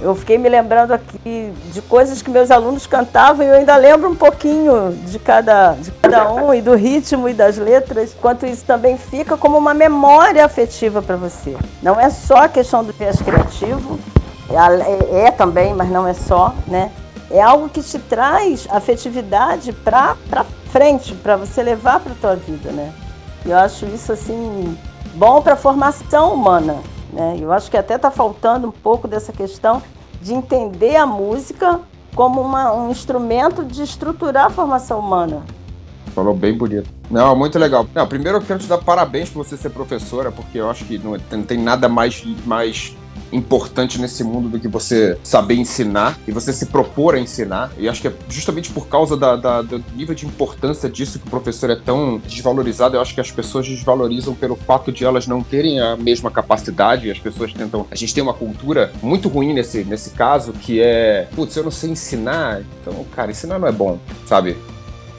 Eu 0.00 0.14
fiquei 0.14 0.38
me 0.38 0.48
lembrando 0.48 0.92
aqui 0.92 1.52
de 1.72 1.82
coisas 1.82 2.22
que 2.22 2.30
meus 2.30 2.52
alunos 2.52 2.86
cantavam 2.86 3.44
e 3.44 3.48
eu 3.48 3.54
ainda 3.54 3.76
lembro 3.76 4.08
um 4.08 4.14
pouquinho 4.14 4.92
de 4.92 5.18
cada, 5.18 5.72
de 5.72 5.90
cada 5.90 6.32
um 6.32 6.54
e 6.54 6.62
do 6.62 6.76
ritmo 6.76 7.28
e 7.28 7.34
das 7.34 7.56
letras, 7.56 8.14
enquanto 8.16 8.46
isso 8.46 8.64
também 8.64 8.96
fica 8.96 9.36
como 9.36 9.58
uma 9.58 9.74
memória 9.74 10.44
afetiva 10.44 11.02
para 11.02 11.16
você. 11.16 11.56
Não 11.82 11.98
é 11.98 12.10
só 12.10 12.44
a 12.44 12.48
questão 12.48 12.84
do 12.84 12.92
viés 12.92 13.20
criativo, 13.20 13.98
é, 14.48 15.16
é, 15.16 15.26
é 15.26 15.30
também, 15.32 15.74
mas 15.74 15.90
não 15.90 16.06
é 16.06 16.14
só, 16.14 16.54
né? 16.68 16.92
É 17.30 17.42
algo 17.42 17.68
que 17.68 17.82
te 17.82 17.98
traz 17.98 18.66
afetividade 18.70 19.72
para 19.72 20.16
frente 20.70 21.14
para 21.14 21.36
você 21.36 21.62
levar 21.62 22.00
para 22.00 22.12
a 22.12 22.16
tua 22.16 22.36
vida, 22.36 22.70
né? 22.70 22.92
Eu 23.44 23.56
acho 23.56 23.86
isso 23.86 24.12
assim 24.12 24.76
bom 25.14 25.40
para 25.40 25.54
a 25.54 25.56
formação 25.56 26.34
humana, 26.34 26.76
né? 27.12 27.36
Eu 27.40 27.52
acho 27.52 27.70
que 27.70 27.76
até 27.76 27.96
está 27.96 28.10
faltando 28.10 28.68
um 28.68 28.72
pouco 28.72 29.08
dessa 29.08 29.32
questão 29.32 29.82
de 30.20 30.34
entender 30.34 30.96
a 30.96 31.06
música 31.06 31.80
como 32.14 32.40
uma, 32.40 32.72
um 32.72 32.90
instrumento 32.90 33.64
de 33.64 33.82
estruturar 33.82 34.46
a 34.46 34.50
formação 34.50 34.98
humana. 34.98 35.42
Falou 36.14 36.34
bem 36.34 36.52
bonito. 36.52 36.90
Não, 37.10 37.36
muito 37.36 37.58
legal. 37.58 37.86
Não, 37.94 38.06
primeiro 38.06 38.38
eu 38.38 38.42
quero 38.42 38.58
te 38.58 38.66
dar 38.66 38.78
parabéns 38.78 39.30
por 39.30 39.44
você 39.44 39.56
ser 39.56 39.70
professora, 39.70 40.32
porque 40.32 40.58
eu 40.58 40.68
acho 40.68 40.84
que 40.84 40.98
não, 40.98 41.16
não 41.30 41.42
tem 41.44 41.58
nada 41.58 41.88
mais, 41.88 42.24
mais 42.44 42.96
importante 43.32 44.00
nesse 44.00 44.24
mundo 44.24 44.48
do 44.48 44.58
que 44.58 44.68
você 44.68 45.18
saber 45.22 45.54
ensinar 45.54 46.18
e 46.26 46.32
você 46.32 46.52
se 46.52 46.66
propor 46.66 47.14
a 47.14 47.18
ensinar. 47.18 47.70
E 47.78 47.88
acho 47.88 48.00
que 48.00 48.08
é 48.08 48.12
justamente 48.28 48.70
por 48.70 48.88
causa 48.88 49.16
da, 49.16 49.36
da, 49.36 49.62
do 49.62 49.82
nível 49.94 50.14
de 50.14 50.26
importância 50.26 50.88
disso 50.88 51.18
que 51.18 51.26
o 51.26 51.30
professor 51.30 51.70
é 51.70 51.76
tão 51.76 52.18
desvalorizado. 52.18 52.96
Eu 52.96 53.00
acho 53.00 53.14
que 53.14 53.20
as 53.20 53.30
pessoas 53.30 53.66
desvalorizam 53.66 54.34
pelo 54.34 54.56
fato 54.56 54.92
de 54.92 55.04
elas 55.04 55.26
não 55.26 55.42
terem 55.42 55.80
a 55.80 55.96
mesma 55.96 56.30
capacidade. 56.30 57.10
As 57.10 57.18
pessoas 57.18 57.52
tentam. 57.52 57.86
A 57.90 57.94
gente 57.94 58.14
tem 58.14 58.22
uma 58.22 58.34
cultura 58.34 58.92
muito 59.02 59.28
ruim 59.28 59.52
nesse, 59.52 59.84
nesse 59.84 60.10
caso 60.10 60.52
que 60.52 60.80
é, 60.80 61.28
putz, 61.34 61.56
eu 61.56 61.64
não 61.64 61.70
sei 61.70 61.90
ensinar. 61.90 62.62
Então, 62.80 63.04
cara, 63.14 63.30
ensinar 63.30 63.58
não 63.58 63.68
é 63.68 63.72
bom, 63.72 63.98
sabe? 64.26 64.56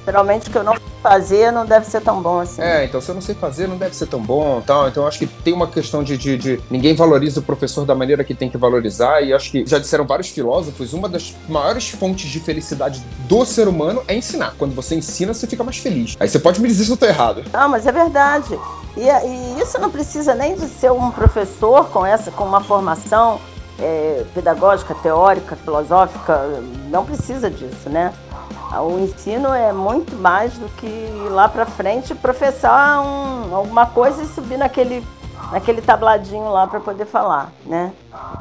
Geralmente 0.06 0.48
o 0.48 0.52
que 0.52 0.58
eu 0.58 0.64
não 0.64 0.74
sei 0.74 0.82
fazer 1.02 1.52
não 1.52 1.66
deve 1.66 1.86
ser 1.86 2.02
tão 2.02 2.22
bom 2.22 2.40
assim. 2.40 2.62
É, 2.62 2.86
então 2.86 3.00
se 3.00 3.10
eu 3.10 3.16
não 3.16 3.22
sei 3.22 3.36
fazer 3.36 3.68
não 3.68 3.78
deve 3.78 3.96
ser 3.96 4.08
tão 4.08 4.22
bom 4.22 4.62
tal. 4.62 4.88
Então 4.88 5.06
acho 5.06 5.20
que 5.20 5.28
tem 5.28 5.54
uma 5.54 5.68
questão 5.68 6.04
de, 6.04 6.18
de, 6.18 6.38
de, 6.38 6.62
ninguém 6.70 6.96
valoriza 6.96 7.40
o 7.40 7.44
professor 7.44 7.86
da 7.86 7.96
maneira 7.96 8.24
que 8.24 8.34
tem 8.34 8.50
que 8.50 8.58
valorizar. 8.58 9.22
E 9.22 9.34
acho 9.34 9.52
que 9.52 9.66
já 9.66 9.80
disseram 9.80 10.06
vários 10.06 10.30
filósofos, 10.30 10.94
uma 10.94 11.08
das 11.08 11.36
maiores 11.48 11.90
fontes 11.90 12.30
de 12.30 12.40
felicidade 12.40 13.04
do 13.28 13.46
ser 13.46 13.68
humano 13.68 14.04
é 14.08 14.16
ensinar. 14.16 14.56
Quando 14.58 14.74
você 14.74 14.96
ensina, 14.96 15.34
você 15.34 15.48
fica 15.48 15.64
mais 15.64 15.78
feliz. 15.78 16.16
Aí 16.20 16.28
você 16.28 16.40
pode 16.40 16.62
me 16.62 16.68
dizer 16.68 16.86
se 16.86 16.92
eu 16.92 16.98
tô 16.98 17.06
errado. 17.06 17.44
Não, 17.52 17.70
mas 17.70 17.86
é 17.86 17.92
verdade. 17.92 18.60
E, 18.98 19.02
e 19.02 19.62
isso 19.62 19.80
não 19.80 19.90
precisa 19.90 20.34
nem 20.34 20.56
de 20.56 20.68
ser 20.68 20.92
um 20.92 21.12
professor 21.12 21.90
com 21.90 22.06
essa, 22.06 22.32
com 22.32 22.44
uma 22.44 22.62
formação 22.62 23.40
é, 23.80 24.26
pedagógica, 24.34 24.94
teórica, 24.96 25.56
filosófica, 25.56 26.62
não 26.90 27.06
precisa 27.06 27.50
disso, 27.50 27.90
né? 27.90 28.14
O 28.82 29.00
ensino 29.00 29.54
é 29.54 29.74
muito 29.74 30.16
mais 30.16 30.54
do 30.54 30.68
que 30.70 30.86
ir 30.86 31.30
lá 31.30 31.50
para 31.50 31.66
frente 31.66 32.14
professar 32.14 33.02
um, 33.02 33.56
alguma 33.56 33.88
coisa 33.88 34.22
e 34.22 34.28
subir 34.28 34.58
naquele, 34.58 35.04
naquele 35.52 35.82
tabladinho 35.82 36.50
lá 36.50 36.68
para 36.68 36.80
poder 36.80 37.06
falar, 37.06 37.52
né? 37.66 37.92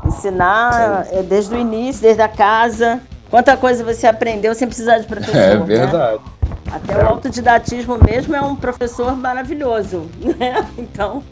Ensinar 0.04 1.06
é 1.10 1.22
desde 1.22 1.54
o 1.54 1.58
início, 1.58 2.02
desde 2.02 2.20
a 2.20 2.28
casa. 2.28 3.00
Quanta 3.30 3.56
coisa 3.56 3.82
você 3.82 4.06
aprendeu 4.06 4.54
sem 4.54 4.68
precisar 4.68 4.98
de 4.98 5.06
professor. 5.06 5.36
É 5.36 5.56
né? 5.56 5.64
verdade. 5.64 6.20
Né? 6.22 6.38
Até 6.70 7.02
o 7.02 7.08
autodidatismo 7.08 7.98
mesmo 7.98 8.36
é 8.36 8.40
um 8.40 8.54
professor 8.54 9.16
maravilhoso, 9.16 10.06
né? 10.20 10.66
Então. 10.76 11.22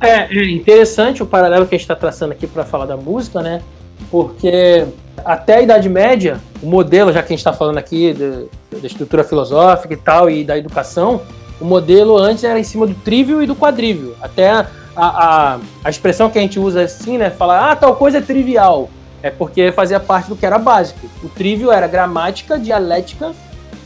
É, 0.00 0.24
é 0.36 0.50
interessante 0.50 1.22
o 1.22 1.26
paralelo 1.26 1.66
que 1.66 1.74
a 1.74 1.78
gente 1.78 1.84
está 1.84 1.96
traçando 1.96 2.32
aqui 2.32 2.46
para 2.46 2.64
falar 2.64 2.86
da 2.86 2.96
música, 2.96 3.40
né? 3.40 3.62
Porque 4.10 4.86
até 5.24 5.56
a 5.56 5.62
Idade 5.62 5.88
Média, 5.88 6.40
o 6.62 6.66
modelo, 6.66 7.12
já 7.12 7.22
que 7.22 7.26
a 7.26 7.34
gente 7.34 7.38
está 7.38 7.52
falando 7.52 7.78
aqui 7.78 8.14
da 8.80 8.86
estrutura 8.86 9.24
filosófica 9.24 9.94
e 9.94 9.96
tal, 9.96 10.30
e 10.30 10.44
da 10.44 10.56
educação, 10.56 11.20
o 11.60 11.64
modelo 11.64 12.16
antes 12.18 12.44
era 12.44 12.58
em 12.58 12.64
cima 12.64 12.86
do 12.86 12.94
trívio 12.94 13.42
e 13.42 13.46
do 13.46 13.54
quadrívio. 13.54 14.16
Até 14.20 14.50
a, 14.50 14.66
a, 14.96 15.58
a 15.84 15.90
expressão 15.90 16.28
que 16.28 16.38
a 16.38 16.42
gente 16.42 16.58
usa 16.58 16.82
assim, 16.82 17.18
né? 17.18 17.30
Falar, 17.30 17.70
ah, 17.70 17.76
tal 17.76 17.96
coisa 17.96 18.18
é 18.18 18.20
trivial. 18.20 18.90
É 19.22 19.30
porque 19.30 19.70
fazia 19.70 20.00
parte 20.00 20.28
do 20.28 20.36
que 20.36 20.44
era 20.44 20.58
básico. 20.58 21.06
O 21.22 21.28
trívio 21.28 21.70
era 21.70 21.86
gramática, 21.86 22.58
dialética 22.58 23.32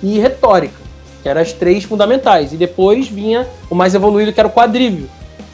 e 0.02 0.18
retórica, 0.18 0.80
que 1.22 1.28
eram 1.28 1.42
as 1.42 1.52
três 1.52 1.84
fundamentais. 1.84 2.52
E 2.52 2.56
depois 2.56 3.08
vinha 3.08 3.46
o 3.68 3.74
mais 3.74 3.94
evoluído, 3.94 4.32
que 4.32 4.40
era 4.40 4.48
o 4.48 4.52
quadrívio, 4.52 5.08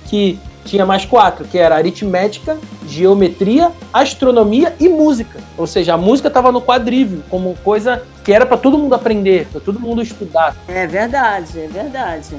que 0.07 0.39
tinha 0.65 0.87
mais 0.87 1.05
quatro, 1.05 1.45
que 1.45 1.59
era 1.59 1.77
aritmética, 1.77 2.59
geometria, 2.87 3.73
astronomia 3.93 4.75
e 4.79 4.89
música. 4.89 5.41
Ou 5.57 5.67
seja, 5.67 5.95
a 5.95 5.99
música 5.99 6.29
estava 6.29 6.53
no 6.53 6.63
quadrívio, 6.63 7.23
como 7.29 7.57
coisa 7.65 8.05
que 8.25 8.33
era 8.33 8.47
para 8.47 8.57
todo 8.57 8.79
mundo 8.79 8.95
aprender, 8.95 9.47
para 9.49 9.61
todo 9.61 9.81
mundo 9.81 10.03
estudar. 10.03 10.57
É 10.69 10.87
verdade, 10.87 11.61
é 11.61 11.67
verdade. 11.67 12.37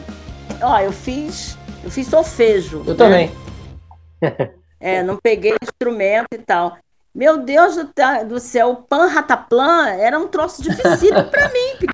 Ó, 0.61 0.79
eu 0.79 0.91
fiz, 0.91 1.57
eu 1.83 1.91
fiz 1.91 2.07
solfejo. 2.07 2.83
Eu 2.85 2.93
né? 2.93 2.95
também. 2.95 3.31
é, 4.79 5.03
não 5.03 5.17
peguei 5.17 5.55
instrumento 5.61 6.27
e 6.33 6.37
tal. 6.37 6.77
Meu 7.13 7.37
Deus 7.37 7.75
do, 8.27 8.39
céu, 8.39 8.71
o 8.71 8.75
pan 8.77 9.05
rataplan 9.05 9.89
era 9.89 10.17
um 10.17 10.27
troço 10.27 10.63
difícil 10.63 11.13
para 11.29 11.49
mim, 11.49 11.87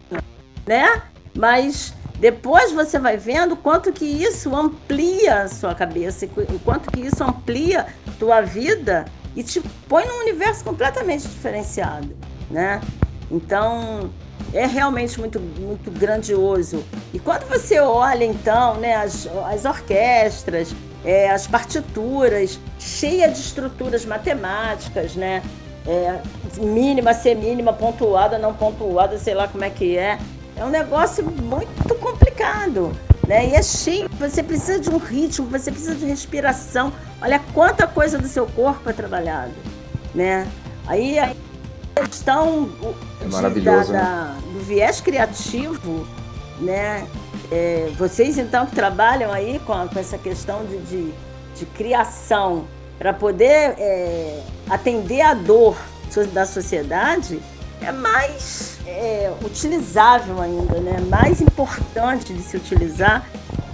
né? 0.66 1.02
Mas 1.36 1.92
depois 2.22 2.70
você 2.70 3.00
vai 3.00 3.16
vendo 3.16 3.56
quanto 3.56 3.92
que 3.92 4.04
isso 4.04 4.54
amplia 4.54 5.42
a 5.42 5.48
sua 5.48 5.74
cabeça, 5.74 6.24
o 6.24 6.58
quanto 6.60 6.88
que 6.88 7.00
isso 7.00 7.24
amplia 7.24 7.84
tua 8.16 8.40
vida 8.40 9.06
e 9.34 9.42
te 9.42 9.60
põe 9.88 10.06
num 10.06 10.20
universo 10.20 10.62
completamente 10.62 11.22
diferenciado, 11.22 12.16
né? 12.48 12.80
Então, 13.28 14.08
é 14.54 14.66
realmente 14.66 15.18
muito, 15.18 15.40
muito 15.40 15.90
grandioso. 15.90 16.84
E 17.12 17.18
quando 17.18 17.44
você 17.48 17.80
olha, 17.80 18.24
então, 18.24 18.76
né, 18.76 18.94
as, 18.94 19.26
as 19.50 19.64
orquestras, 19.64 20.72
é, 21.04 21.28
as 21.28 21.48
partituras, 21.48 22.60
cheia 22.78 23.26
de 23.26 23.40
estruturas 23.40 24.04
matemáticas, 24.04 25.16
né? 25.16 25.42
É, 25.84 26.20
mínima, 26.56 27.14
semínima, 27.14 27.72
pontuada, 27.72 28.38
não 28.38 28.54
pontuada, 28.54 29.18
sei 29.18 29.34
lá 29.34 29.48
como 29.48 29.64
é 29.64 29.70
que 29.70 29.98
é. 29.98 30.20
É 30.54 30.64
um 30.64 30.70
negócio 30.70 31.24
muito 31.24 31.81
complicado, 32.32 32.92
né? 33.26 33.48
E 33.48 33.54
é 33.54 33.62
cheio, 33.62 34.08
você 34.18 34.42
precisa 34.42 34.80
de 34.80 34.90
um 34.90 34.98
ritmo, 34.98 35.46
você 35.46 35.70
precisa 35.70 35.94
de 35.94 36.06
respiração. 36.06 36.92
Olha 37.20 37.40
quanta 37.52 37.86
coisa 37.86 38.18
do 38.18 38.26
seu 38.26 38.46
corpo 38.46 38.88
é 38.88 38.92
trabalhado, 38.92 39.52
né? 40.14 40.48
Aí 40.86 41.18
a 41.18 41.34
questão 41.94 42.70
é 43.20 43.26
maravilhoso, 43.26 43.92
da, 43.92 44.02
né? 44.02 44.38
do 44.52 44.60
viés 44.60 45.00
criativo, 45.00 46.06
né? 46.60 47.06
É, 47.50 47.90
vocês 47.98 48.38
então 48.38 48.66
que 48.66 48.74
trabalham 48.74 49.30
aí 49.30 49.60
com, 49.66 49.72
a, 49.72 49.86
com 49.86 49.98
essa 49.98 50.16
questão 50.16 50.64
de, 50.64 50.78
de, 50.78 51.12
de 51.54 51.66
criação 51.66 52.64
para 52.98 53.12
poder 53.12 53.74
é, 53.78 54.42
atender 54.68 55.20
a 55.20 55.34
dor 55.34 55.76
da 56.32 56.44
sociedade, 56.44 57.40
é 57.84 57.92
mais 57.92 58.78
é, 58.86 59.32
utilizável 59.44 60.40
ainda, 60.40 60.80
né? 60.80 61.00
mais 61.08 61.40
importante 61.40 62.32
de 62.32 62.42
se 62.42 62.56
utilizar, 62.56 63.26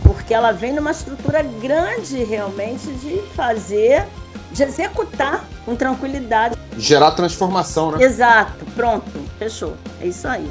porque 0.02 0.32
ela 0.32 0.52
vem 0.52 0.72
numa 0.72 0.90
estrutura 0.90 1.42
grande 1.42 2.24
realmente 2.24 2.86
de 2.94 3.20
fazer, 3.34 4.06
de 4.52 4.62
executar 4.62 5.44
com 5.64 5.76
tranquilidade. 5.76 6.56
Gerar 6.76 7.10
transformação, 7.12 7.92
né? 7.92 8.04
Exato, 8.04 8.64
pronto, 8.74 9.10
fechou. 9.38 9.76
É 10.00 10.06
isso 10.06 10.26
aí. 10.26 10.50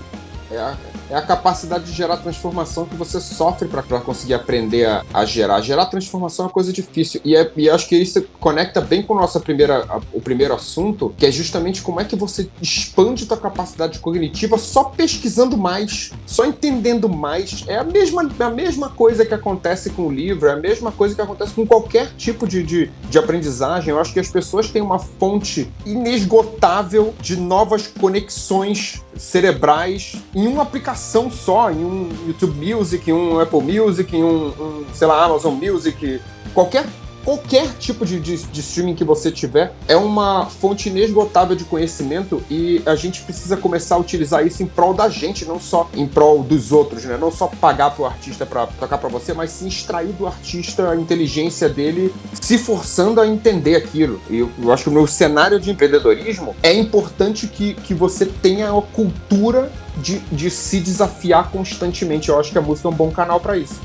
É, 0.52 0.76
é 1.10 1.16
a 1.16 1.22
capacidade 1.22 1.86
de 1.86 1.92
gerar 1.92 2.18
transformação 2.18 2.86
que 2.86 2.96
você 2.96 3.20
sofre 3.20 3.68
para 3.68 3.84
conseguir 4.02 4.34
aprender 4.34 4.86
a, 4.86 5.06
a, 5.14 5.26
gerar. 5.26 5.62
Gerar 5.62 5.86
transformação 5.86 6.46
é 6.46 6.48
uma 6.48 6.54
coisa 6.54 6.74
difícil. 6.74 7.22
E, 7.24 7.36
é, 7.36 7.50
e 7.56 7.70
acho 7.70 7.88
que 7.88 7.96
isso 7.96 8.26
conecta 8.40 8.82
bem 8.82 9.02
com 9.02 9.14
o 9.14 9.18
nosso 9.18 9.40
primeira, 9.40 9.86
a, 9.90 10.02
o 10.12 10.22
primeiro 10.22 10.54
assunto, 10.54 11.14
que 11.18 11.26
é 11.26 11.32
justamente 11.32 11.82
como 11.82 12.02
é 12.02 12.06
que 12.06 12.16
você 12.16 12.50
expande 12.62 13.26
tua 13.26 13.38
capacidade 13.38 14.00
cognitiva 14.00 14.58
só 14.58 14.86
pesquisando 14.86 15.58
mais, 15.58 16.12
só 16.26 16.46
entendendo 16.46 17.08
mais. 17.08 17.64
É 17.68 17.78
a 17.78 17.84
mesma, 17.84 18.30
a 18.40 18.50
mesma 18.50 18.90
coisa 18.90 19.26
que 19.26 19.34
acontece 19.34 19.92
com 19.92 20.08
o 20.08 20.12
livro, 20.12 20.48
é 20.50 20.54
a 20.54 20.58
mesma 20.58 20.92
coisa 20.92 21.16
que 21.16 21.22
acontece 21.22 21.54
com 21.54 21.66
qualquer 21.66 22.12
tipo 22.18 22.48
de, 22.48 22.64
de, 22.64 22.92
de 23.10 23.18
aprendizagem. 23.18 23.92
Eu 23.92 24.00
acho 24.00 24.12
que 24.12 24.20
as 24.20 24.30
pessoas 24.30 24.70
têm 24.70 24.82
uma 24.82 25.00
fonte 25.00 25.72
inesgotável 25.86 27.14
de 27.22 27.38
novas 27.38 27.88
conexões 27.88 29.02
cerebrais 29.16 30.16
em 30.36 30.48
uma 30.48 30.64
aplicação 30.64 30.97
só, 31.30 31.72
em 31.72 31.84
um 31.84 32.10
YouTube 32.27 32.74
Music, 32.74 33.10
em 33.10 33.13
um 33.13 33.39
Apple 33.39 33.62
Music, 33.62 34.16
em 34.16 34.24
um, 34.24 34.48
um 34.48 34.86
sei 34.94 35.08
lá, 35.08 35.24
Amazon 35.24 35.54
Music, 35.54 36.20
qualquer 36.54 36.86
qualquer 37.27 37.74
tipo 37.77 38.05
de, 38.05 38.22
de, 38.22 38.38
de, 38.38 38.60
streaming 38.62 38.96
que 38.96 39.03
você 39.03 39.29
tiver 39.29 39.74
é 39.86 39.98
uma 39.98 40.46
fonte 40.46 40.88
inesgotável 40.88 41.57
de 41.57 41.65
conhecimento 41.65 42.41
e 42.50 42.81
a 42.86 42.96
gente 42.96 43.22
precisa 43.24 43.57
começar 43.57 43.96
a 43.96 43.98
utilizar 43.98 44.48
isso 44.48 44.63
em 44.63 44.65
prol 44.65 44.93
da 44.93 45.10
gente, 45.10 45.43
não 45.43 45.60
só 45.60 45.89
em 45.93 46.07
prol 46.07 46.41
dos 46.41 46.72
outros, 46.72 47.03
né? 47.03 47.17
Não 47.19 47.29
só 47.29 47.48
pagar 47.48 47.91
pro 47.91 48.05
artista 48.05 48.46
para 48.46 48.67
tocar 48.67 48.98
para 48.98 49.10
você, 49.10 49.34
mas 49.34 49.51
sim 49.51 49.67
extrair 49.67 50.13
do 50.13 50.25
artista 50.25 50.89
a 50.89 50.96
inteligência 50.96 51.67
dele, 51.67 52.15
se 52.39 52.57
forçando 52.57 53.19
a 53.19 53.27
entender 53.27 53.75
aquilo. 53.75 54.22
E 54.29 54.38
eu, 54.38 54.50
eu 54.63 54.72
acho 54.72 54.86
que 54.86 54.89
no 54.89 55.05
cenário 55.05 55.60
de 55.60 55.69
empreendedorismo 55.69 56.55
é 56.63 56.72
importante 56.72 57.46
que, 57.46 57.74
que 57.74 57.93
você 57.93 58.25
tenha 58.25 58.69
a 58.69 58.81
cultura 58.81 59.69
de, 59.98 60.19
de 60.31 60.50
se 60.50 60.79
desafiar 60.79 61.51
constantemente. 61.51 62.29
Eu 62.29 62.39
acho 62.39 62.53
que 62.53 62.57
a 62.57 62.62
música 62.62 62.88
é 62.88 62.91
um 62.91 62.96
bom 62.96 63.12
canal 63.12 63.41
para 63.41 63.57
isso. 63.57 63.81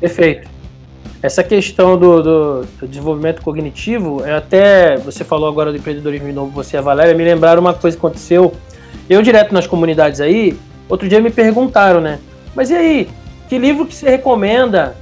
Perfeito. 0.00 0.48
Essa 1.22 1.44
questão 1.44 1.98
do, 1.98 2.22
do, 2.22 2.66
do, 2.80 2.88
desenvolvimento 2.88 3.42
cognitivo, 3.42 4.24
é 4.24 4.32
até 4.32 4.96
você 4.96 5.22
falou 5.22 5.48
agora 5.48 5.70
do 5.70 5.76
empreendedorismo 5.76 6.32
novo, 6.32 6.50
você 6.50 6.76
e 6.76 6.78
a 6.78 6.80
Valéria, 6.80 7.14
me 7.14 7.22
lembraram 7.22 7.60
uma 7.60 7.74
coisa 7.74 7.94
que 7.94 8.00
aconteceu. 8.00 8.54
Eu 9.08 9.20
direto 9.20 9.52
nas 9.52 9.66
comunidades 9.66 10.20
aí, 10.20 10.56
outro 10.88 11.06
dia 11.06 11.20
me 11.20 11.30
perguntaram, 11.30 12.00
né? 12.00 12.18
Mas 12.54 12.70
e 12.70 12.74
aí, 12.74 13.08
que 13.48 13.58
livro 13.58 13.84
que 13.84 13.94
você 13.94 14.08
recomenda 14.08 14.96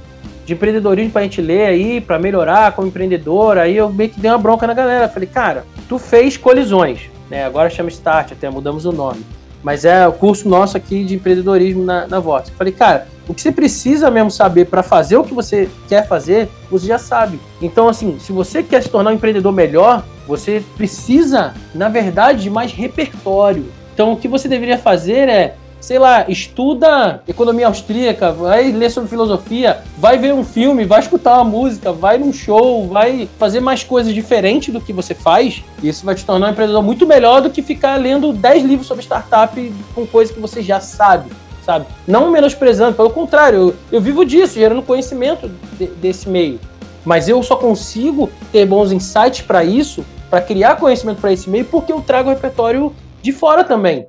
de 0.45 0.53
empreendedorismo 0.53 1.11
pra 1.11 1.21
gente 1.21 1.41
ler 1.41 1.67
aí, 1.67 2.01
para 2.01 2.19
melhorar 2.19 2.73
como 2.73 2.89
empreendedor? 2.89 3.57
Aí 3.57 3.77
eu 3.77 3.89
meio 3.89 4.09
que 4.09 4.19
dei 4.19 4.29
uma 4.29 4.37
bronca 4.37 4.67
na 4.67 4.73
galera. 4.73 5.07
Falei, 5.07 5.29
cara, 5.29 5.63
tu 5.87 5.97
fez 5.97 6.35
colisões, 6.35 7.09
né? 7.29 7.45
Agora 7.45 7.69
chama 7.69 7.87
Start, 7.89 8.33
até 8.33 8.49
mudamos 8.49 8.85
o 8.85 8.91
nome. 8.91 9.23
Mas 9.63 9.85
é 9.85 10.07
o 10.07 10.13
curso 10.13 10.47
nosso 10.47 10.77
aqui 10.77 11.03
de 11.03 11.15
empreendedorismo 11.15 11.83
na, 11.83 12.07
na. 12.07 12.21
Falei, 12.21 12.73
cara, 12.73 13.07
o 13.27 13.33
que 13.33 13.41
você 13.41 13.51
precisa 13.51 14.09
mesmo 14.09 14.31
saber 14.31 14.65
para 14.65 14.81
fazer 14.81 15.17
o 15.17 15.23
que 15.23 15.33
você 15.33 15.69
quer 15.87 16.07
fazer, 16.07 16.49
você 16.71 16.87
já 16.87 16.97
sabe. 16.97 17.39
Então, 17.61 17.87
assim, 17.87 18.17
se 18.19 18.31
você 18.31 18.63
quer 18.63 18.81
se 18.81 18.89
tornar 18.89 19.11
um 19.11 19.15
empreendedor 19.15 19.51
melhor, 19.51 20.03
você 20.27 20.63
precisa, 20.77 21.53
na 21.73 21.89
verdade, 21.89 22.43
de 22.43 22.49
mais 22.49 22.71
repertório. 22.71 23.65
Então, 23.93 24.13
o 24.13 24.17
que 24.17 24.27
você 24.27 24.47
deveria 24.47 24.77
fazer 24.77 25.27
é, 25.27 25.55
sei 25.79 25.97
lá, 25.97 26.25
estuda 26.27 27.21
economia 27.27 27.67
austríaca, 27.67 28.31
vai 28.31 28.71
ler 28.71 28.89
sobre 28.89 29.09
filosofia, 29.09 29.81
vai 29.97 30.17
ver 30.17 30.33
um 30.33 30.43
filme, 30.43 30.85
vai 30.85 30.99
escutar 30.99 31.35
uma 31.35 31.43
música, 31.43 31.91
vai 31.91 32.17
num 32.17 32.33
show, 32.33 32.87
vai 32.87 33.29
fazer 33.37 33.59
mais 33.59 33.83
coisas 33.83 34.13
diferentes 34.13 34.73
do 34.73 34.81
que 34.81 34.93
você 34.93 35.15
faz. 35.15 35.63
Isso 35.81 36.05
vai 36.05 36.15
te 36.15 36.25
tornar 36.25 36.47
um 36.47 36.51
empreendedor 36.51 36.83
muito 36.83 37.07
melhor 37.07 37.41
do 37.41 37.49
que 37.49 37.61
ficar 37.61 37.95
lendo 37.95 38.33
10 38.33 38.63
livros 38.63 38.87
sobre 38.87 39.03
startup 39.03 39.73
com 39.95 40.05
coisas 40.05 40.33
que 40.33 40.41
você 40.41 40.61
já 40.61 40.79
sabe 40.79 41.29
sabe? 41.69 41.85
Não 42.07 42.31
menosprezando, 42.31 42.95
pelo 42.95 43.11
contrário, 43.11 43.59
eu, 43.59 43.75
eu 43.91 44.01
vivo 44.01 44.25
disso, 44.25 44.55
gerando 44.55 44.81
conhecimento 44.81 45.51
de, 45.77 45.85
desse 45.85 46.27
meio. 46.27 46.59
Mas 47.05 47.29
eu 47.29 47.41
só 47.43 47.55
consigo 47.55 48.27
ter 48.51 48.65
bons 48.65 48.91
insights 48.91 49.41
para 49.41 49.63
isso, 49.63 50.03
para 50.31 50.41
criar 50.41 50.77
conhecimento 50.77 51.21
para 51.21 51.31
esse 51.31 51.47
meio, 51.47 51.65
porque 51.65 51.93
eu 51.93 52.01
trago 52.01 52.29
o 52.29 52.33
repertório 52.33 52.91
de 53.21 53.31
fora 53.31 53.63
também. 53.63 54.07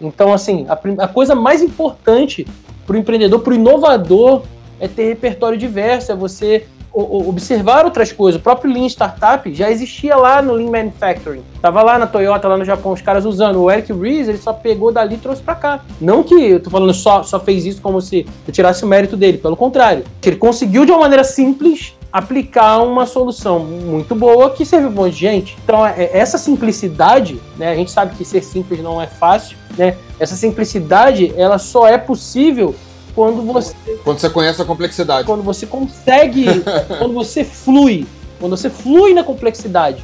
Então, 0.00 0.32
assim, 0.32 0.66
a, 0.68 1.04
a 1.04 1.08
coisa 1.08 1.34
mais 1.34 1.62
importante 1.62 2.46
para 2.86 2.96
o 2.96 2.98
empreendedor, 2.98 3.40
para 3.40 3.52
o 3.52 3.54
inovador, 3.54 4.42
é 4.80 4.86
ter 4.86 5.08
repertório 5.08 5.58
diverso, 5.58 6.12
é 6.12 6.14
você 6.14 6.66
observar 6.92 7.84
outras 7.84 8.10
coisas. 8.10 8.40
O 8.40 8.42
próprio 8.42 8.72
Lean 8.72 8.86
Startup 8.86 9.52
já 9.52 9.70
existia 9.70 10.16
lá 10.16 10.42
no 10.42 10.54
Lean 10.54 10.70
Manufacturing. 10.70 11.42
Tava 11.60 11.82
lá 11.82 11.98
na 11.98 12.06
Toyota, 12.06 12.48
lá 12.48 12.56
no 12.56 12.64
Japão, 12.64 12.92
os 12.92 13.02
caras 13.02 13.24
usando. 13.24 13.62
O 13.62 13.70
Eric 13.70 13.92
Ries, 13.92 14.28
ele 14.28 14.38
só 14.38 14.52
pegou 14.52 14.90
dali 14.90 15.14
e 15.14 15.18
trouxe 15.18 15.42
para 15.42 15.54
cá. 15.54 15.84
Não 16.00 16.22
que 16.22 16.34
eu 16.34 16.60
tô 16.60 16.70
falando 16.70 16.92
só, 16.94 17.22
só 17.22 17.38
fez 17.38 17.66
isso 17.66 17.80
como 17.80 18.00
se 18.00 18.26
eu 18.46 18.52
tirasse 18.52 18.84
o 18.84 18.88
mérito 18.88 19.16
dele, 19.16 19.38
pelo 19.38 19.56
contrário. 19.56 20.04
Ele 20.24 20.36
conseguiu 20.36 20.84
de 20.84 20.90
uma 20.90 21.00
maneira 21.00 21.24
simples 21.24 21.94
aplicar 22.12 22.78
uma 22.78 23.06
solução 23.06 23.60
muito 23.60 24.14
boa 24.14 24.50
que 24.50 24.64
serve 24.64 24.86
um 24.86 24.90
monte 24.90 25.14
de 25.14 25.20
gente. 25.20 25.58
Então, 25.62 25.86
é, 25.86 26.10
essa 26.12 26.38
simplicidade, 26.38 27.40
né, 27.56 27.70
a 27.70 27.74
gente 27.74 27.90
sabe 27.90 28.16
que 28.16 28.24
ser 28.24 28.42
simples 28.42 28.82
não 28.82 29.00
é 29.00 29.06
fácil, 29.06 29.56
né? 29.76 29.96
Essa 30.18 30.34
simplicidade, 30.34 31.32
ela 31.36 31.58
só 31.58 31.86
é 31.86 31.98
possível 31.98 32.74
quando 33.14 33.42
você. 33.42 33.74
Quando 34.04 34.18
você 34.18 34.30
conhece 34.30 34.62
a 34.62 34.64
complexidade. 34.64 35.26
Quando 35.26 35.42
você 35.42 35.66
consegue. 35.66 36.46
quando 36.98 37.14
você 37.14 37.44
flui. 37.44 38.06
Quando 38.40 38.56
você 38.56 38.70
flui 38.70 39.12
na 39.12 39.22
complexidade. 39.22 40.02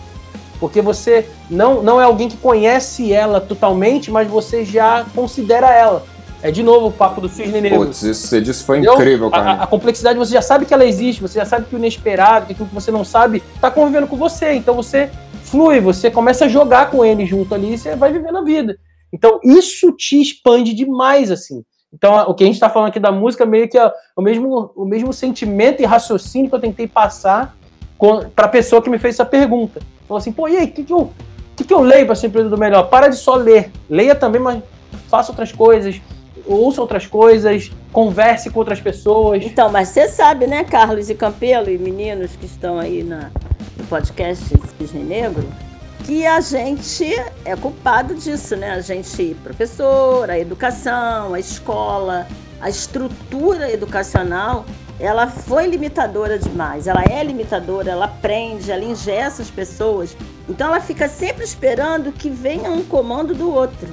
Porque 0.60 0.80
você 0.80 1.28
não, 1.50 1.82
não 1.82 2.00
é 2.00 2.04
alguém 2.04 2.28
que 2.28 2.36
conhece 2.36 3.12
ela 3.12 3.40
totalmente, 3.40 4.10
mas 4.10 4.28
você 4.28 4.64
já 4.64 5.04
considera 5.14 5.70
ela. 5.70 6.04
É 6.44 6.50
de 6.50 6.62
novo 6.62 6.88
o 6.88 6.92
papo 6.92 7.22
do 7.22 7.28
cisne 7.28 7.59
negro. 7.59 7.78
Putz, 7.78 8.02
isso 8.02 8.26
você 8.26 8.38
disse 8.38 8.62
foi 8.64 8.76
Entendeu? 8.76 8.96
incrível, 8.96 9.30
cara. 9.30 9.52
A, 9.52 9.62
a, 9.62 9.66
complexidade 9.66 10.18
você 10.18 10.35
já 10.35 10.42
sabe 10.42 10.66
que 10.66 10.74
ela 10.74 10.85
existe, 10.85 11.22
você 11.22 11.38
já 11.38 11.46
sabe 11.46 11.64
que 11.64 11.74
o 11.74 11.78
inesperado, 11.78 12.44
que 12.44 12.52
aquilo 12.52 12.68
que 12.68 12.74
você 12.74 12.90
não 12.90 13.02
sabe, 13.02 13.42
está 13.54 13.70
convivendo 13.70 14.07
com 14.07 14.14
você. 14.14 14.52
Então 14.52 14.74
você 14.74 15.11
flui, 15.44 15.80
você 15.80 16.11
começa 16.11 16.44
a 16.44 16.48
jogar 16.48 16.90
com 16.90 17.02
ele 17.02 17.24
junto 17.24 17.54
ali 17.54 17.72
e 17.72 17.78
você 17.78 17.96
vai 17.96 18.12
vivendo 18.12 18.37
a 18.37 18.42
vida. 18.42 18.76
Então 19.11 19.40
isso 19.42 19.90
te 19.92 20.20
expande 20.20 20.74
demais, 20.74 21.30
assim. 21.30 21.64
Então, 21.90 22.14
o 22.28 22.35
que 22.35 22.42
a 22.42 22.46
gente 22.46 22.57
está 22.57 22.68
falando 22.68 22.88
aqui 22.88 23.00
da 23.00 23.11
música 23.11 23.46
meio 23.46 23.66
que 23.66 23.78
é 23.78 23.90
o 24.14 24.20
mesmo, 24.20 24.70
o 24.76 24.85
mesmo 24.85 25.14
sentimento 25.14 25.80
e 25.80 25.87
raciocínio 25.87 26.50
que 26.50 26.54
eu 26.57 26.61
tentei 26.61 26.87
passar 26.87 27.57
para 28.37 28.44
a 28.44 28.48
pessoa 28.48 28.83
que 28.83 28.90
me 28.90 28.98
fez 28.98 29.14
essa 29.14 29.24
pergunta. 29.24 29.80
Falou 30.07 30.18
assim, 30.18 30.33
pô, 30.33 30.46
e 30.46 30.59
aí, 30.59 30.66
o 30.66 30.72
que, 30.72 30.85
que, 30.85 30.92
eu, 30.92 31.11
que, 31.57 31.64
que 31.64 31.72
eu 31.72 31.80
leio 31.80 32.04
para 32.04 32.16
ser 32.16 32.26
empreendedor 32.26 32.59
melhor? 32.59 32.90
Para 32.90 33.09
de 33.09 33.16
só 33.16 33.37
ler. 33.37 33.70
Leia 33.88 34.14
também, 34.14 34.42
mas 34.42 34.62
faça 35.09 35.30
outras 35.30 35.52
coisas, 35.52 36.00
ouça 36.46 36.80
outras 36.80 37.07
coisas, 37.07 37.70
converse 37.92 38.50
com 38.50 38.59
outras 38.59 38.80
pessoas. 38.80 39.44
Então, 39.44 39.70
mas 39.70 39.88
você 39.88 40.09
sabe, 40.09 40.46
né, 40.46 40.64
Carlos 40.64 41.11
e 41.11 41.14
Campelo 41.14 41.70
e 41.70 41.78
meninos 41.78 42.37
que 42.37 42.46
estão 42.46 42.78
aí 42.78 43.02
na, 43.02 43.30
no 43.76 43.85
podcast 43.88 44.44
Cisne 44.78 45.02
Negro, 45.02 45.46
que 46.04 46.26
a 46.26 46.40
gente 46.40 47.04
é 47.44 47.57
culpado 47.57 48.14
disso, 48.14 48.57
né? 48.57 48.72
A 48.72 48.80
gente, 48.80 49.35
professor, 49.42 50.28
a 50.28 50.38
educação, 50.38 51.33
a 51.33 51.40
escola, 51.40 52.26
a 52.61 52.68
estrutura 52.68 53.72
educacional, 53.72 54.66
ela 55.00 55.26
foi 55.26 55.66
limitadora 55.66 56.38
demais. 56.38 56.87
Ela 56.87 57.04
é 57.04 57.22
limitadora, 57.24 57.90
ela 57.90 58.09
prende, 58.09 58.70
ela 58.70 58.85
ingessa 58.85 59.42
as 59.42 59.50
pessoas. 59.50 60.16
Então 60.48 60.68
ela 60.68 60.80
fica 60.80 61.09
sempre 61.09 61.44
esperando 61.44 62.12
que 62.12 62.28
venha 62.28 62.70
um 62.70 62.85
comando 62.85 63.35
do 63.35 63.50
outro. 63.50 63.88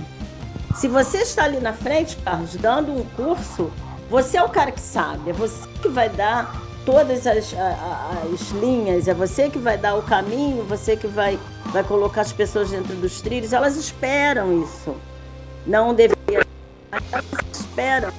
Se 0.82 0.88
você 0.88 1.20
está 1.20 1.44
ali 1.44 1.60
na 1.60 1.74
frente, 1.74 2.17
Carlos, 2.26 2.56
dando 2.56 2.91
um 2.91 3.04
curso, 3.15 3.72
você 4.10 4.38
é 4.38 4.44
o 4.44 4.50
cara 4.50 4.72
que 4.72 4.82
sabe, 4.82 5.30
é 5.30 5.34
você 5.34 5.67
que 5.80 5.88
vai 5.88 6.10
dar 6.10 6.60
todas 6.84 7.28
as, 7.28 7.54
as, 7.54 8.50
linhas, 8.60 9.08
é 9.08 9.13
você 9.13 9.48
que 9.48 9.60
vai 9.60 9.78
dar 9.78 9.94
o 9.94 10.02
caminho, 10.02 10.63
você 10.63 10.98
que 10.98 11.06
vai, 11.06 11.38
vai 11.65 11.84
colocar 11.84 12.22
as 12.22 12.34
pessoas 12.34 12.72
dentro 12.72 12.96
dos 12.96 13.22
trilhos, 13.22 13.54
elas 13.54 13.78
esperam 13.78 14.63
isso. 14.63 14.96
Não 15.67 15.94
deveria, 15.94 16.44
elas 16.91 17.26
esperam, 17.54 18.12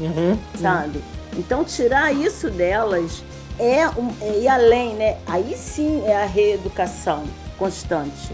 uhum, 0.00 0.30
uhum. 0.32 0.38
sabe? 0.60 1.00
Então, 1.36 1.62
tirar 1.62 2.12
isso 2.12 2.50
delas 2.50 3.22
é, 3.60 3.88
um, 3.90 4.12
é 4.20 4.40
ir 4.40 4.48
além, 4.48 4.94
né? 4.94 5.18
Aí 5.24 5.56
sim 5.56 6.02
é 6.04 6.24
a 6.24 6.26
reeducação 6.26 7.22
constante, 7.56 8.32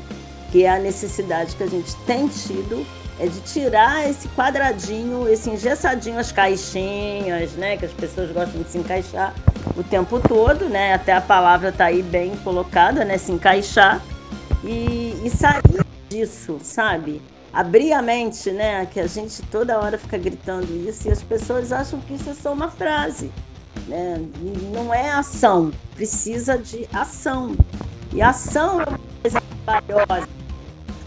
que 0.50 0.64
é 0.64 0.70
a 0.70 0.78
necessidade 0.78 1.54
que 1.54 1.62
a 1.62 1.68
gente 1.68 1.94
tem 2.06 2.26
tido 2.28 3.03
é 3.18 3.26
de 3.26 3.40
tirar 3.40 4.08
esse 4.08 4.28
quadradinho, 4.28 5.28
esse 5.28 5.48
engessadinho, 5.48 6.18
as 6.18 6.32
caixinhas, 6.32 7.52
né? 7.52 7.76
Que 7.76 7.86
as 7.86 7.92
pessoas 7.92 8.30
gostam 8.32 8.62
de 8.62 8.68
se 8.68 8.78
encaixar 8.78 9.34
o 9.76 9.82
tempo 9.82 10.20
todo, 10.20 10.68
né? 10.68 10.94
Até 10.94 11.12
a 11.12 11.20
palavra 11.20 11.70
tá 11.70 11.86
aí 11.86 12.02
bem 12.02 12.36
colocada, 12.38 13.04
né? 13.04 13.16
Se 13.16 13.30
encaixar 13.30 14.02
e, 14.64 15.16
e 15.24 15.30
sair 15.30 15.84
disso, 16.08 16.58
sabe? 16.62 17.22
Abrir 17.52 17.92
a 17.92 18.02
mente, 18.02 18.50
né? 18.50 18.84
Que 18.86 18.98
a 18.98 19.06
gente 19.06 19.42
toda 19.42 19.78
hora 19.78 19.96
fica 19.96 20.18
gritando 20.18 20.66
isso 20.88 21.08
e 21.08 21.12
as 21.12 21.22
pessoas 21.22 21.70
acham 21.70 22.00
que 22.00 22.14
isso 22.14 22.30
é 22.30 22.34
só 22.34 22.52
uma 22.52 22.68
frase. 22.68 23.30
Né? 23.86 24.20
Não 24.72 24.92
é 24.92 25.10
ação, 25.10 25.70
precisa 25.94 26.58
de 26.58 26.88
ação. 26.92 27.54
E 28.12 28.22
ação 28.22 28.80
é 28.80 28.84
uma 28.88 29.00
coisa 29.22 29.42
valiosa. 29.66 30.43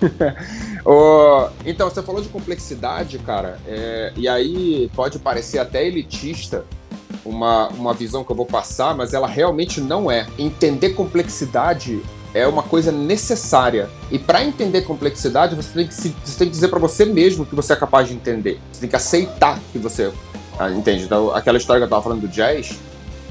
oh, 0.86 1.48
então, 1.66 1.90
você 1.90 2.02
falou 2.02 2.22
de 2.22 2.30
complexidade, 2.30 3.20
cara, 3.20 3.60
é, 3.68 4.14
e 4.16 4.28
aí 4.28 4.90
pode 4.96 5.20
parecer 5.20 5.60
até 5.60 5.86
elitista 5.86 6.66
uma, 7.26 7.68
uma 7.70 7.94
visão 7.94 8.24
que 8.24 8.32
eu 8.32 8.36
vou 8.36 8.46
passar, 8.46 8.96
mas 8.96 9.14
ela 9.14 9.28
realmente 9.28 9.82
não 9.82 10.10
é. 10.10 10.28
Entender 10.38 10.92
complexidade 10.92 12.02
é 12.34 12.48
uma 12.48 12.64
coisa 12.64 12.92
necessária. 12.92 13.90
E 14.12 14.20
para 14.20 14.44
entender 14.44 14.82
complexidade, 14.82 15.56
você 15.56 15.74
tem 15.74 15.88
que, 15.88 15.94
se, 15.94 16.16
você 16.24 16.38
tem 16.38 16.48
que 16.48 16.54
dizer 16.54 16.68
para 16.68 16.80
você 16.80 17.06
mesmo 17.06 17.46
que 17.46 17.56
você 17.56 17.74
é 17.74 17.76
capaz 17.76 18.08
de 18.08 18.14
entender. 18.14 18.60
Você 18.72 18.82
tem 18.82 18.90
que 18.90 18.96
aceitar 18.96 19.60
que 19.72 19.80
você 19.80 20.12
ah, 20.60 20.70
entende. 20.72 21.04
Então, 21.04 21.32
aquela 21.36 21.58
história 21.58 21.80
que 21.80 21.86
eu 21.86 21.90
tava 21.90 22.02
falando 22.02 22.22
do 22.22 22.28
jazz, 22.28 22.78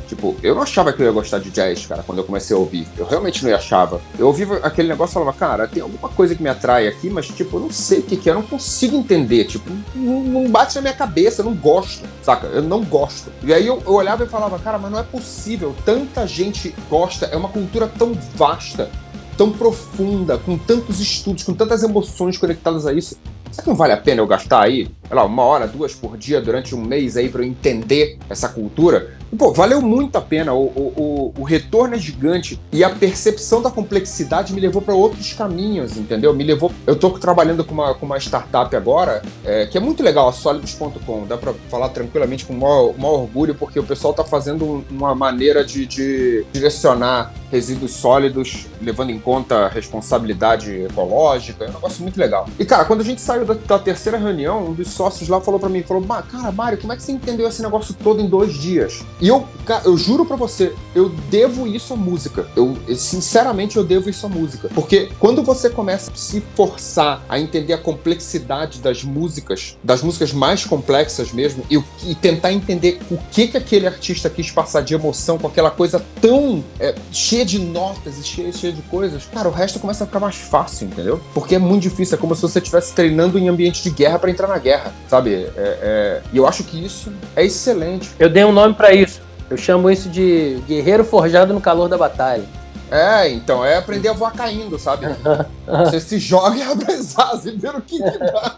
Tipo, 0.06 0.36
eu 0.42 0.54
não 0.54 0.62
achava 0.62 0.92
que 0.92 1.02
eu 1.02 1.06
ia 1.06 1.12
gostar 1.12 1.38
de 1.38 1.50
jazz, 1.50 1.84
cara, 1.86 2.02
quando 2.02 2.18
eu 2.18 2.24
comecei 2.24 2.54
a 2.54 2.58
ouvir. 2.58 2.86
Eu 2.96 3.06
realmente 3.06 3.44
não 3.44 3.54
achava. 3.54 4.00
Eu 4.18 4.28
ouvi 4.28 4.44
aquele 4.62 4.88
negócio 4.88 5.12
e 5.12 5.14
falava, 5.14 5.32
cara, 5.32 5.66
tem 5.66 5.82
alguma 5.82 6.08
coisa 6.08 6.34
que 6.34 6.42
me 6.42 6.48
atrai 6.48 6.86
aqui, 6.86 7.10
mas, 7.10 7.26
tipo, 7.26 7.56
eu 7.56 7.60
não 7.60 7.70
sei 7.70 7.98
o 7.98 8.02
que, 8.02 8.16
que 8.16 8.28
é, 8.28 8.32
eu 8.32 8.36
não 8.36 8.42
consigo 8.42 8.96
entender. 8.96 9.44
Tipo, 9.44 9.70
não, 9.94 10.48
bate 10.48 10.76
na 10.76 10.82
minha 10.82 10.94
cabeça, 10.94 11.40
eu 11.40 11.46
não 11.46 11.54
gosto, 11.54 12.04
saca? 12.22 12.46
Eu 12.46 12.62
não 12.62 12.84
gosto. 12.84 13.32
E 13.42 13.52
aí 13.52 13.66
eu, 13.66 13.82
eu 13.84 13.92
olhava 13.92 14.24
e 14.24 14.28
falava, 14.28 14.58
cara, 14.58 14.78
mas 14.78 14.90
não 14.90 14.98
é 14.98 15.02
possível. 15.02 15.74
Tanta 15.84 16.26
gente 16.26 16.74
gosta, 16.88 17.26
é 17.26 17.36
uma 17.36 17.48
cultura 17.48 17.88
tão 17.88 18.12
vasta, 18.34 18.90
tão 19.36 19.50
profunda, 19.50 20.38
com 20.38 20.56
tantos 20.56 21.00
estudos, 21.00 21.42
com 21.42 21.52
tantas 21.52 21.82
emoções 21.82 22.38
conectadas 22.38 22.86
a 22.86 22.92
isso. 22.92 23.16
Será 23.50 23.62
que 23.62 23.68
não 23.68 23.76
vale 23.76 23.92
a 23.92 23.96
pena 23.96 24.20
eu 24.20 24.26
gastar 24.26 24.64
aí, 24.64 24.88
lá, 25.14 25.24
uma 25.24 25.42
hora, 25.42 25.66
duas 25.66 25.94
por 25.94 26.16
dia 26.16 26.40
durante 26.40 26.74
um 26.74 26.80
mês 26.80 27.16
aí 27.16 27.28
para 27.28 27.42
eu 27.42 27.46
entender 27.46 28.18
essa 28.28 28.48
cultura? 28.48 29.14
Pô, 29.36 29.52
valeu 29.52 29.82
muito 29.82 30.16
a 30.16 30.20
pena. 30.20 30.54
O, 30.54 30.64
o, 30.66 31.34
o, 31.38 31.42
retorno 31.42 31.94
é 31.94 31.98
gigante 31.98 32.60
e 32.72 32.84
a 32.84 32.90
percepção 32.90 33.60
da 33.60 33.70
complexidade 33.70 34.54
me 34.54 34.60
levou 34.60 34.80
para 34.80 34.94
outros 34.94 35.32
caminhos, 35.32 35.96
entendeu? 35.96 36.32
Me 36.32 36.44
levou. 36.44 36.70
Eu 36.86 36.96
tô 36.96 37.10
trabalhando 37.10 37.64
com 37.64 37.74
uma, 37.74 37.94
com 37.94 38.06
uma 38.06 38.18
startup 38.18 38.74
agora 38.74 39.22
é, 39.44 39.66
que 39.66 39.76
é 39.76 39.80
muito 39.80 40.02
legal, 40.02 40.28
a. 40.28 41.26
Dá 41.26 41.36
para 41.36 41.52
falar 41.68 41.88
tranquilamente 41.88 42.44
com 42.44 42.52
o 42.52 42.56
maior, 42.56 42.94
maior, 42.96 43.22
orgulho, 43.22 43.54
porque 43.54 43.80
o 43.80 43.84
pessoal 43.84 44.14
tá 44.14 44.24
fazendo 44.24 44.84
uma 44.90 45.14
maneira 45.14 45.64
de, 45.64 45.86
de 45.86 46.44
direcionar 46.52 47.32
resíduos 47.50 47.92
sólidos, 47.92 48.66
levando 48.80 49.10
em 49.10 49.18
conta 49.18 49.68
responsabilidade 49.68 50.84
ecológica. 50.84 51.64
É 51.64 51.68
um 51.68 51.72
negócio 51.72 52.02
muito 52.02 52.18
legal. 52.18 52.48
E, 52.58 52.64
cara, 52.64 52.84
quando 52.84 53.00
a 53.00 53.04
gente 53.04 53.20
saiu 53.20 53.44
da, 53.44 53.54
da 53.54 53.78
terceira 53.78 54.18
reunião, 54.18 54.68
um 54.68 54.72
dos 54.72 54.88
sócios 54.96 55.28
lá 55.28 55.40
falou 55.40 55.60
para 55.60 55.68
mim: 55.68 55.82
falou, 55.82 56.02
cara, 56.02 56.50
Mário, 56.50 56.78
como 56.78 56.92
é 56.92 56.96
que 56.96 57.02
você 57.02 57.12
entendeu 57.12 57.46
esse 57.46 57.62
negócio 57.62 57.94
todo 58.02 58.20
em 58.20 58.26
dois 58.26 58.54
dias? 58.54 59.04
E 59.20 59.28
eu, 59.28 59.46
eu 59.84 59.96
juro 59.96 60.24
para 60.24 60.36
você, 60.36 60.74
eu 60.94 61.10
devo 61.30 61.66
isso 61.66 61.92
à 61.92 61.96
música. 61.96 62.46
Eu, 62.56 62.76
sinceramente, 62.96 63.76
eu 63.76 63.84
devo 63.84 64.08
isso 64.08 64.26
à 64.26 64.28
música. 64.28 64.68
Porque 64.74 65.10
quando 65.20 65.42
você 65.42 65.68
começa 65.68 66.10
a 66.10 66.16
se 66.16 66.42
forçar 66.54 67.22
a 67.28 67.38
entender 67.38 67.72
a 67.72 67.78
complexidade 67.78 68.80
das 68.80 69.04
músicas, 69.04 69.76
das 69.84 70.02
músicas 70.02 70.32
mais 70.32 70.64
complexas 70.64 71.32
mesmo, 71.32 71.64
e, 71.70 71.82
e 72.04 72.14
tentar 72.14 72.52
entender 72.52 73.00
o 73.10 73.18
que, 73.30 73.48
que 73.48 73.56
aquele 73.56 73.86
artista 73.86 74.30
quis 74.30 74.50
passar 74.50 74.82
de 74.82 74.94
emoção 74.94 75.38
com 75.38 75.46
aquela 75.46 75.70
coisa 75.70 76.04
tão 76.20 76.64
é, 76.80 76.94
cheia 77.12 77.44
de 77.44 77.58
notas 77.58 78.18
e 78.18 78.24
cheia, 78.24 78.52
cheia 78.52 78.72
de 78.72 78.82
coisas, 78.82 79.24
cara, 79.32 79.48
o 79.48 79.52
resto 79.52 79.78
começa 79.78 80.04
a 80.04 80.06
ficar 80.06 80.20
mais 80.20 80.36
fácil, 80.36 80.86
entendeu? 80.86 81.20
Porque 81.34 81.54
é 81.54 81.58
muito 81.58 81.82
difícil, 81.82 82.16
é 82.16 82.20
como 82.20 82.34
se 82.34 82.42
você 82.42 82.58
estivesse 82.58 82.92
treinando 82.92 83.38
em 83.38 83.48
ambiente 83.48 83.82
de 83.82 83.90
guerra 83.90 84.18
para 84.18 84.30
entrar 84.30 84.48
na 84.48 84.58
guerra, 84.58 84.85
sabe? 85.08 85.34
É, 85.34 85.50
é, 85.56 86.22
e 86.32 86.36
eu 86.36 86.46
acho 86.46 86.64
que 86.64 86.84
isso 86.84 87.12
é 87.34 87.44
excelente. 87.44 88.10
Eu 88.18 88.28
dei 88.28 88.44
um 88.44 88.52
nome 88.52 88.74
para 88.74 88.92
isso 88.92 89.26
eu 89.48 89.56
chamo 89.56 89.90
isso 89.90 90.08
de 90.08 90.60
guerreiro 90.66 91.04
forjado 91.04 91.54
no 91.54 91.60
calor 91.60 91.88
da 91.88 91.96
batalha. 91.96 92.44
É, 92.90 93.28
então, 93.30 93.64
é 93.64 93.76
aprender 93.76 94.08
a 94.08 94.12
voar 94.12 94.32
caindo, 94.32 94.78
sabe? 94.78 95.06
Você 95.66 96.00
se 96.00 96.18
joga 96.18 96.56
e 96.56 96.62
abre 96.62 96.92
as 96.92 97.18
asas 97.18 97.46
e 97.46 97.56
vê 97.56 97.68
o 97.68 97.80
que, 97.80 97.98
que 97.98 98.18
dá. 98.18 98.56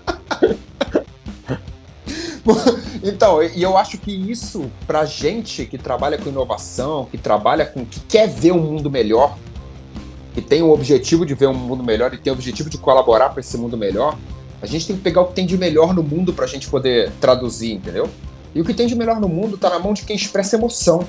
então, 3.03 3.43
e 3.43 3.63
eu 3.63 3.77
acho 3.77 3.99
que 3.99 4.11
isso, 4.11 4.71
pra 4.87 5.05
gente 5.05 5.67
que 5.67 5.79
trabalha 5.79 6.19
com 6.19 6.29
inovação, 6.29 7.07
que 7.11 7.19
trabalha 7.19 7.67
com. 7.67 7.85
que 7.85 8.01
quer 8.01 8.29
ver 8.29 8.53
um 8.53 8.61
mundo 8.61 8.91
melhor, 8.91 9.37
que 10.35 10.41
tem 10.41 10.63
o 10.63 10.71
objetivo 10.71 11.25
de 11.25 11.35
ver 11.35 11.49
um 11.49 11.55
mundo 11.55 11.83
melhor 11.83 12.13
e 12.13 12.19
tem 12.19 12.31
o 12.31 12.37
objetivo 12.37 12.69
de 12.71 12.79
colaborar 12.79 13.31
para 13.31 13.41
esse 13.41 13.57
mundo 13.57 13.77
melhor, 13.77 14.17
a 14.61 14.67
gente 14.67 14.87
tem 14.87 14.97
que 14.97 15.03
pegar 15.03 15.21
o 15.21 15.27
que 15.27 15.35
tem 15.35 15.47
de 15.47 15.57
melhor 15.57 15.95
no 15.95 16.03
mundo 16.03 16.33
pra 16.33 16.47
gente 16.47 16.69
poder 16.69 17.13
traduzir, 17.21 17.73
entendeu? 17.73 18.09
E 18.55 18.61
o 18.61 18.65
que 18.65 18.75
tem 18.75 18.87
de 18.87 18.95
melhor 18.95 19.21
no 19.21 19.29
mundo 19.29 19.55
está 19.55 19.71
na 19.71 19.79
mão 19.79 19.93
de 19.93 20.03
quem 20.03 20.17
expressa 20.17 20.57
emoção. 20.57 21.07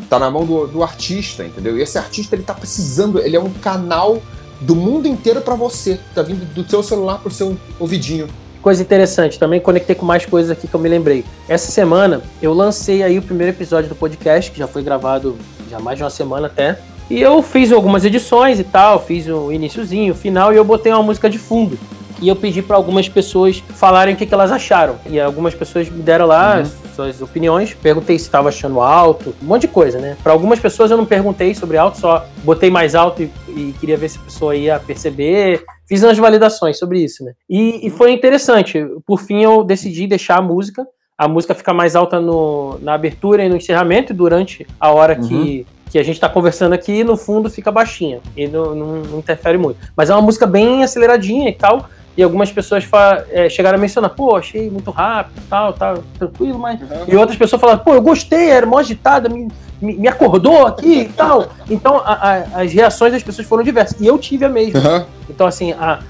Está 0.00 0.18
na 0.18 0.30
mão 0.30 0.46
do, 0.46 0.66
do, 0.66 0.82
artista, 0.82 1.44
entendeu? 1.44 1.76
E 1.76 1.82
esse 1.82 1.98
artista 1.98 2.36
ele 2.36 2.44
tá 2.44 2.54
precisando, 2.54 3.18
ele 3.18 3.36
é 3.36 3.40
um 3.40 3.50
canal 3.50 4.22
do 4.60 4.76
mundo 4.76 5.08
inteiro 5.08 5.40
para 5.40 5.54
você. 5.54 5.98
Tá 6.14 6.22
vindo 6.22 6.44
do 6.54 6.68
seu 6.68 6.82
celular 6.82 7.18
pro 7.18 7.30
seu 7.30 7.56
ouvidinho. 7.80 8.28
Coisa 8.62 8.82
interessante, 8.82 9.38
também 9.38 9.60
conectei 9.60 9.94
com 9.94 10.04
mais 10.04 10.26
coisas 10.26 10.50
aqui 10.50 10.68
que 10.68 10.74
eu 10.74 10.80
me 10.80 10.88
lembrei. 10.88 11.24
Essa 11.48 11.70
semana 11.70 12.22
eu 12.40 12.52
lancei 12.52 13.02
aí 13.02 13.18
o 13.18 13.22
primeiro 13.22 13.52
episódio 13.52 13.88
do 13.88 13.94
podcast, 13.94 14.50
que 14.50 14.58
já 14.58 14.66
foi 14.66 14.82
gravado 14.82 15.36
já 15.70 15.78
mais 15.78 15.96
de 15.96 16.04
uma 16.04 16.10
semana 16.10 16.46
até. 16.46 16.78
E 17.10 17.20
eu 17.20 17.42
fiz 17.42 17.72
algumas 17.72 18.04
edições 18.04 18.60
e 18.60 18.64
tal, 18.64 19.02
fiz 19.02 19.26
o 19.26 19.50
iníciozinho, 19.50 20.12
o 20.12 20.16
final, 20.16 20.52
e 20.52 20.56
eu 20.56 20.64
botei 20.64 20.92
uma 20.92 21.02
música 21.02 21.30
de 21.30 21.38
fundo 21.38 21.78
e 22.20 22.28
eu 22.28 22.36
pedi 22.36 22.62
para 22.62 22.76
algumas 22.76 23.08
pessoas 23.08 23.62
falarem 23.70 24.14
o 24.14 24.16
que, 24.16 24.26
que, 24.26 24.34
elas 24.34 24.50
acharam. 24.50 24.96
E 25.06 25.20
algumas 25.20 25.54
pessoas 25.54 25.88
me 25.88 26.02
deram 26.02 26.26
lá 26.26 26.58
uhum. 26.58 26.94
suas 26.94 27.22
opiniões. 27.22 27.74
Perguntei 27.74 28.18
se 28.18 28.24
estava 28.24 28.48
achando 28.48 28.80
alto, 28.80 29.34
um 29.42 29.46
monte 29.46 29.62
de 29.62 29.68
coisa, 29.68 29.98
né? 29.98 30.16
Para 30.22 30.32
algumas 30.32 30.58
pessoas 30.58 30.90
eu 30.90 30.96
não 30.96 31.06
perguntei 31.06 31.54
sobre 31.54 31.76
alto, 31.76 31.98
só 31.98 32.26
botei 32.44 32.70
mais 32.70 32.94
alto 32.94 33.22
e, 33.22 33.30
e 33.48 33.74
queria 33.78 33.96
ver 33.96 34.08
se 34.08 34.18
a 34.18 34.22
pessoa 34.22 34.56
ia 34.56 34.80
perceber. 34.80 35.64
Fiz 35.86 36.02
umas 36.02 36.18
validações 36.18 36.78
sobre 36.78 37.02
isso, 37.02 37.24
né? 37.24 37.32
E, 37.48 37.86
e 37.86 37.90
foi 37.90 38.12
interessante. 38.12 38.84
Por 39.06 39.20
fim, 39.20 39.42
eu 39.42 39.62
decidi 39.62 40.06
deixar 40.06 40.38
a 40.38 40.42
música. 40.42 40.86
A 41.16 41.26
música 41.26 41.54
fica 41.54 41.74
mais 41.74 41.96
alta 41.96 42.20
no, 42.20 42.78
na 42.80 42.94
abertura 42.94 43.44
e 43.44 43.48
no 43.48 43.56
encerramento, 43.56 44.12
e 44.12 44.16
durante 44.16 44.66
a 44.78 44.90
hora 44.90 45.18
uhum. 45.20 45.28
que 45.28 45.66
que 45.90 45.98
a 45.98 46.02
gente 46.02 46.16
está 46.16 46.28
conversando 46.28 46.74
aqui, 46.74 47.02
no 47.02 47.16
fundo 47.16 47.48
fica 47.50 47.72
baixinha 47.72 48.20
e 48.36 48.46
não, 48.46 48.74
não, 48.74 48.96
não, 48.96 49.18
interfere 49.18 49.58
muito. 49.58 49.78
Mas 49.96 50.10
é 50.10 50.14
uma 50.14 50.22
música 50.22 50.46
bem 50.46 50.84
aceleradinha 50.84 51.48
e 51.48 51.54
tal, 51.54 51.88
e 52.18 52.22
algumas 52.24 52.50
pessoas 52.50 52.84
é, 53.30 53.48
chegaram 53.48 53.78
a 53.78 53.80
mencionar, 53.80 54.10
pô, 54.10 54.34
achei 54.34 54.68
muito 54.68 54.90
rápido, 54.90 55.40
tal, 55.48 55.72
tal, 55.72 56.02
tranquilo, 56.18 56.58
mas. 56.58 56.80
Uhum. 56.80 56.88
E 57.06 57.14
outras 57.14 57.38
pessoas 57.38 57.60
falaram, 57.60 57.78
pô, 57.78 57.94
eu 57.94 58.02
gostei, 58.02 58.50
era 58.50 58.66
mó 58.66 58.78
agitada, 58.78 59.28
me, 59.28 59.46
me, 59.80 60.08
acordou 60.08 60.66
aqui 60.66 61.02
e 61.02 61.08
tal. 61.10 61.46
Então 61.70 61.98
a, 61.98 62.12
a, 62.12 62.62
as 62.62 62.72
reações 62.72 63.12
das 63.12 63.22
pessoas 63.22 63.46
foram 63.46 63.62
diversas. 63.62 64.00
E 64.00 64.06
eu 64.08 64.18
tive 64.18 64.44
a 64.44 64.48
mesma. 64.48 64.80
Uhum. 64.80 65.04
Então, 65.30 65.46
assim, 65.46 65.70
a, 65.74 66.00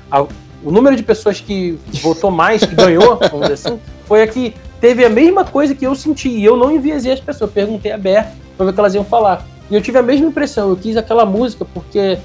o 0.64 0.70
número 0.70 0.96
de 0.96 1.02
pessoas 1.02 1.42
que 1.42 1.78
votou 2.00 2.30
mais, 2.30 2.64
que 2.64 2.74
ganhou, 2.74 3.18
vamos 3.30 3.46
dizer 3.46 3.68
assim, 3.68 3.78
foi 4.06 4.22
a 4.22 4.26
que 4.26 4.54
teve 4.80 5.04
a 5.04 5.10
mesma 5.10 5.44
coisa 5.44 5.74
que 5.74 5.86
eu 5.86 5.94
senti. 5.94 6.30
E 6.30 6.42
eu 6.42 6.56
não 6.56 6.72
enviesei 6.72 7.12
as 7.12 7.20
pessoas, 7.20 7.50
perguntei 7.50 7.92
aberto 7.92 8.34
para 8.56 8.64
ver 8.64 8.70
o 8.70 8.74
que 8.74 8.80
elas 8.80 8.94
iam 8.94 9.04
falar. 9.04 9.46
E 9.70 9.74
eu 9.74 9.82
tive 9.82 9.98
a 9.98 10.02
mesma 10.02 10.26
impressão, 10.26 10.70
eu 10.70 10.76
quis 10.76 10.96
aquela 10.96 11.26
música 11.26 11.66
porque 11.66 12.16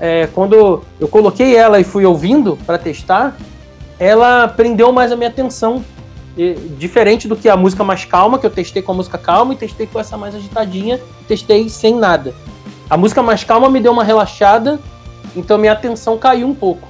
é, 0.00 0.28
quando 0.28 0.82
eu 1.00 1.08
coloquei 1.08 1.56
ela 1.56 1.80
e 1.80 1.84
fui 1.84 2.04
ouvindo 2.04 2.58
para 2.64 2.78
testar, 2.78 3.36
ela 3.98 4.46
prendeu 4.46 4.92
mais 4.92 5.10
a 5.10 5.16
minha 5.16 5.28
atenção. 5.28 5.84
E, 6.36 6.54
diferente 6.78 7.26
do 7.26 7.34
que 7.34 7.48
a 7.48 7.56
música 7.56 7.82
mais 7.82 8.04
calma, 8.04 8.38
que 8.38 8.46
eu 8.46 8.50
testei 8.50 8.80
com 8.80 8.92
a 8.92 8.94
música 8.94 9.18
calma 9.18 9.54
e 9.54 9.56
testei 9.56 9.86
com 9.86 9.98
essa 9.98 10.16
mais 10.16 10.34
agitadinha, 10.34 11.00
testei 11.26 11.68
sem 11.68 11.96
nada. 11.96 12.32
A 12.88 12.96
música 12.96 13.22
mais 13.22 13.42
calma 13.42 13.68
me 13.68 13.80
deu 13.80 13.92
uma 13.92 14.04
relaxada, 14.04 14.78
então 15.34 15.58
minha 15.58 15.72
atenção 15.72 16.16
caiu 16.16 16.46
um 16.46 16.54
pouco. 16.54 16.86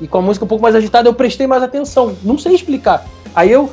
E 0.00 0.06
com 0.06 0.18
a 0.18 0.22
música 0.22 0.44
um 0.44 0.48
pouco 0.48 0.62
mais 0.62 0.74
agitada 0.74 1.08
eu 1.08 1.14
prestei 1.14 1.46
mais 1.46 1.62
atenção. 1.62 2.16
Não 2.22 2.38
sei 2.38 2.54
explicar. 2.54 3.04
Aí 3.34 3.50
eu 3.50 3.72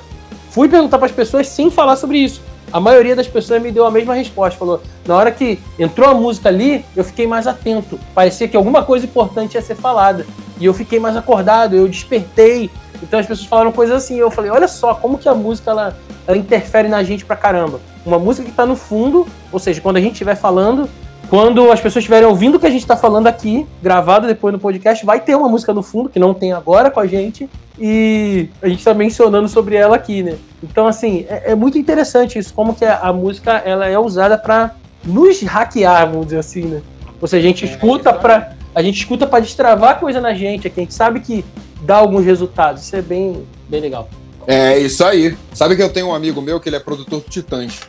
fui 0.50 0.68
perguntar 0.68 0.98
para 0.98 1.06
as 1.06 1.12
pessoas 1.12 1.48
sem 1.48 1.70
falar 1.70 1.96
sobre 1.96 2.18
isso 2.18 2.42
a 2.74 2.80
maioria 2.80 3.16
das 3.16 3.28
pessoas 3.28 3.62
me 3.62 3.72
deu 3.72 3.86
a 3.86 3.92
mesma 3.92 4.16
resposta. 4.16 4.58
Falou, 4.58 4.82
na 5.06 5.16
hora 5.16 5.32
que 5.32 5.60
entrou 5.78 6.10
a 6.10 6.14
música 6.16 6.50
ali, 6.50 6.84
eu 6.96 7.04
fiquei 7.04 7.28
mais 7.28 7.46
atento. 7.46 8.00
Parecia 8.16 8.48
que 8.48 8.58
alguma 8.58 8.84
coisa 8.84 9.06
importante 9.06 9.54
ia 9.54 9.62
ser 9.62 9.76
falada. 9.76 10.26
E 10.60 10.66
eu 10.66 10.74
fiquei 10.74 11.00
mais 11.00 11.16
acordado, 11.16 11.76
eu 11.76 11.88
despertei. 11.88 12.72
Então 13.02 13.20
as 13.20 13.28
pessoas 13.28 13.48
falaram 13.48 13.72
coisas 13.72 13.96
assim. 13.96 14.18
Eu 14.18 14.32
falei, 14.32 14.50
olha 14.50 14.68
só, 14.68 14.96
como 14.96 15.20
que 15.20 15.30
a 15.30 15.36
música 15.36 15.70
ela 15.70 15.96
ela 16.28 16.38
interfere 16.38 16.88
na 16.88 17.04
gente 17.04 17.26
pra 17.26 17.36
caramba. 17.36 17.80
Uma 18.06 18.18
música 18.18 18.50
que 18.50 18.56
tá 18.56 18.66
no 18.66 18.76
fundo, 18.76 19.28
ou 19.52 19.60
seja, 19.60 19.82
quando 19.82 19.98
a 19.98 20.02
gente 20.02 20.14
estiver 20.14 20.36
falando, 20.36 20.90
quando 21.30 21.72
as 21.72 21.80
pessoas 21.80 22.04
estiverem 22.04 22.28
ouvindo 22.28 22.56
o 22.56 22.60
que 22.60 22.66
a 22.66 22.70
gente 22.70 22.82
está 22.82 22.96
falando 22.96 23.28
aqui, 23.28 23.66
gravado 23.82 24.28
depois 24.28 24.54
no 24.54 24.60
podcast, 24.60 25.06
vai 25.06 25.20
ter 25.20 25.36
uma 25.36 25.50
música 25.50 25.74
no 25.74 25.82
fundo, 25.82 26.10
que 26.10 26.20
não 26.20 26.34
tem 26.34 26.54
agora 26.54 26.92
com 26.92 27.00
a 27.00 27.08
gente, 27.08 27.50
e 27.80 28.50
a 28.62 28.68
gente 28.68 28.80
está 28.80 28.94
mencionando 28.94 29.48
sobre 29.48 29.76
ela 29.76 29.96
aqui, 29.96 30.22
né? 30.22 30.38
Então, 30.62 30.86
assim, 30.86 31.26
é, 31.28 31.52
é 31.52 31.56
muito 31.56 31.78
interessante 31.78 32.38
isso, 32.38 32.54
como 32.54 32.76
que 32.76 32.86
a, 32.86 33.00
a 33.00 33.14
música 33.14 33.54
ela 33.66 33.88
é 33.88 33.98
usada 33.98 34.38
para 34.38 34.76
nos 35.04 35.42
hackear, 35.42 36.10
vamos 36.10 36.28
dizer 36.28 36.40
assim, 36.40 36.66
né? 36.66 36.82
Ou 37.20 37.28
seja, 37.28 37.46
a 37.46 37.48
gente 37.48 37.66
é, 37.66 37.70
escuta 37.70 38.14
para 38.14 38.54
a 38.76 38.82
gente 38.82 38.98
escuta 38.98 39.28
para 39.28 39.40
destravar 39.40 40.00
coisa 40.00 40.20
na 40.20 40.34
gente, 40.34 40.66
aqui 40.66 40.80
a 40.80 40.84
gente 40.84 40.96
sabe 40.96 41.20
que 41.20 41.46
dá 41.84 41.98
alguns 41.98 42.26
resultados. 42.26 42.84
Isso 42.84 42.96
é 42.96 43.02
bem, 43.02 43.46
bem 43.70 43.82
legal. 43.82 44.10
É 44.48 44.78
isso 44.80 45.06
aí. 45.06 45.38
Sabe 45.54 45.76
que 45.76 45.84
eu 45.84 45.90
tenho 45.90 46.08
um 46.08 46.16
amigo 46.16 46.42
meu 46.42 46.60
que 46.60 46.70
ele 46.70 46.76
é 46.76 46.80
produtor 46.80 47.22
do 47.22 47.30
Titãs. 47.30 47.80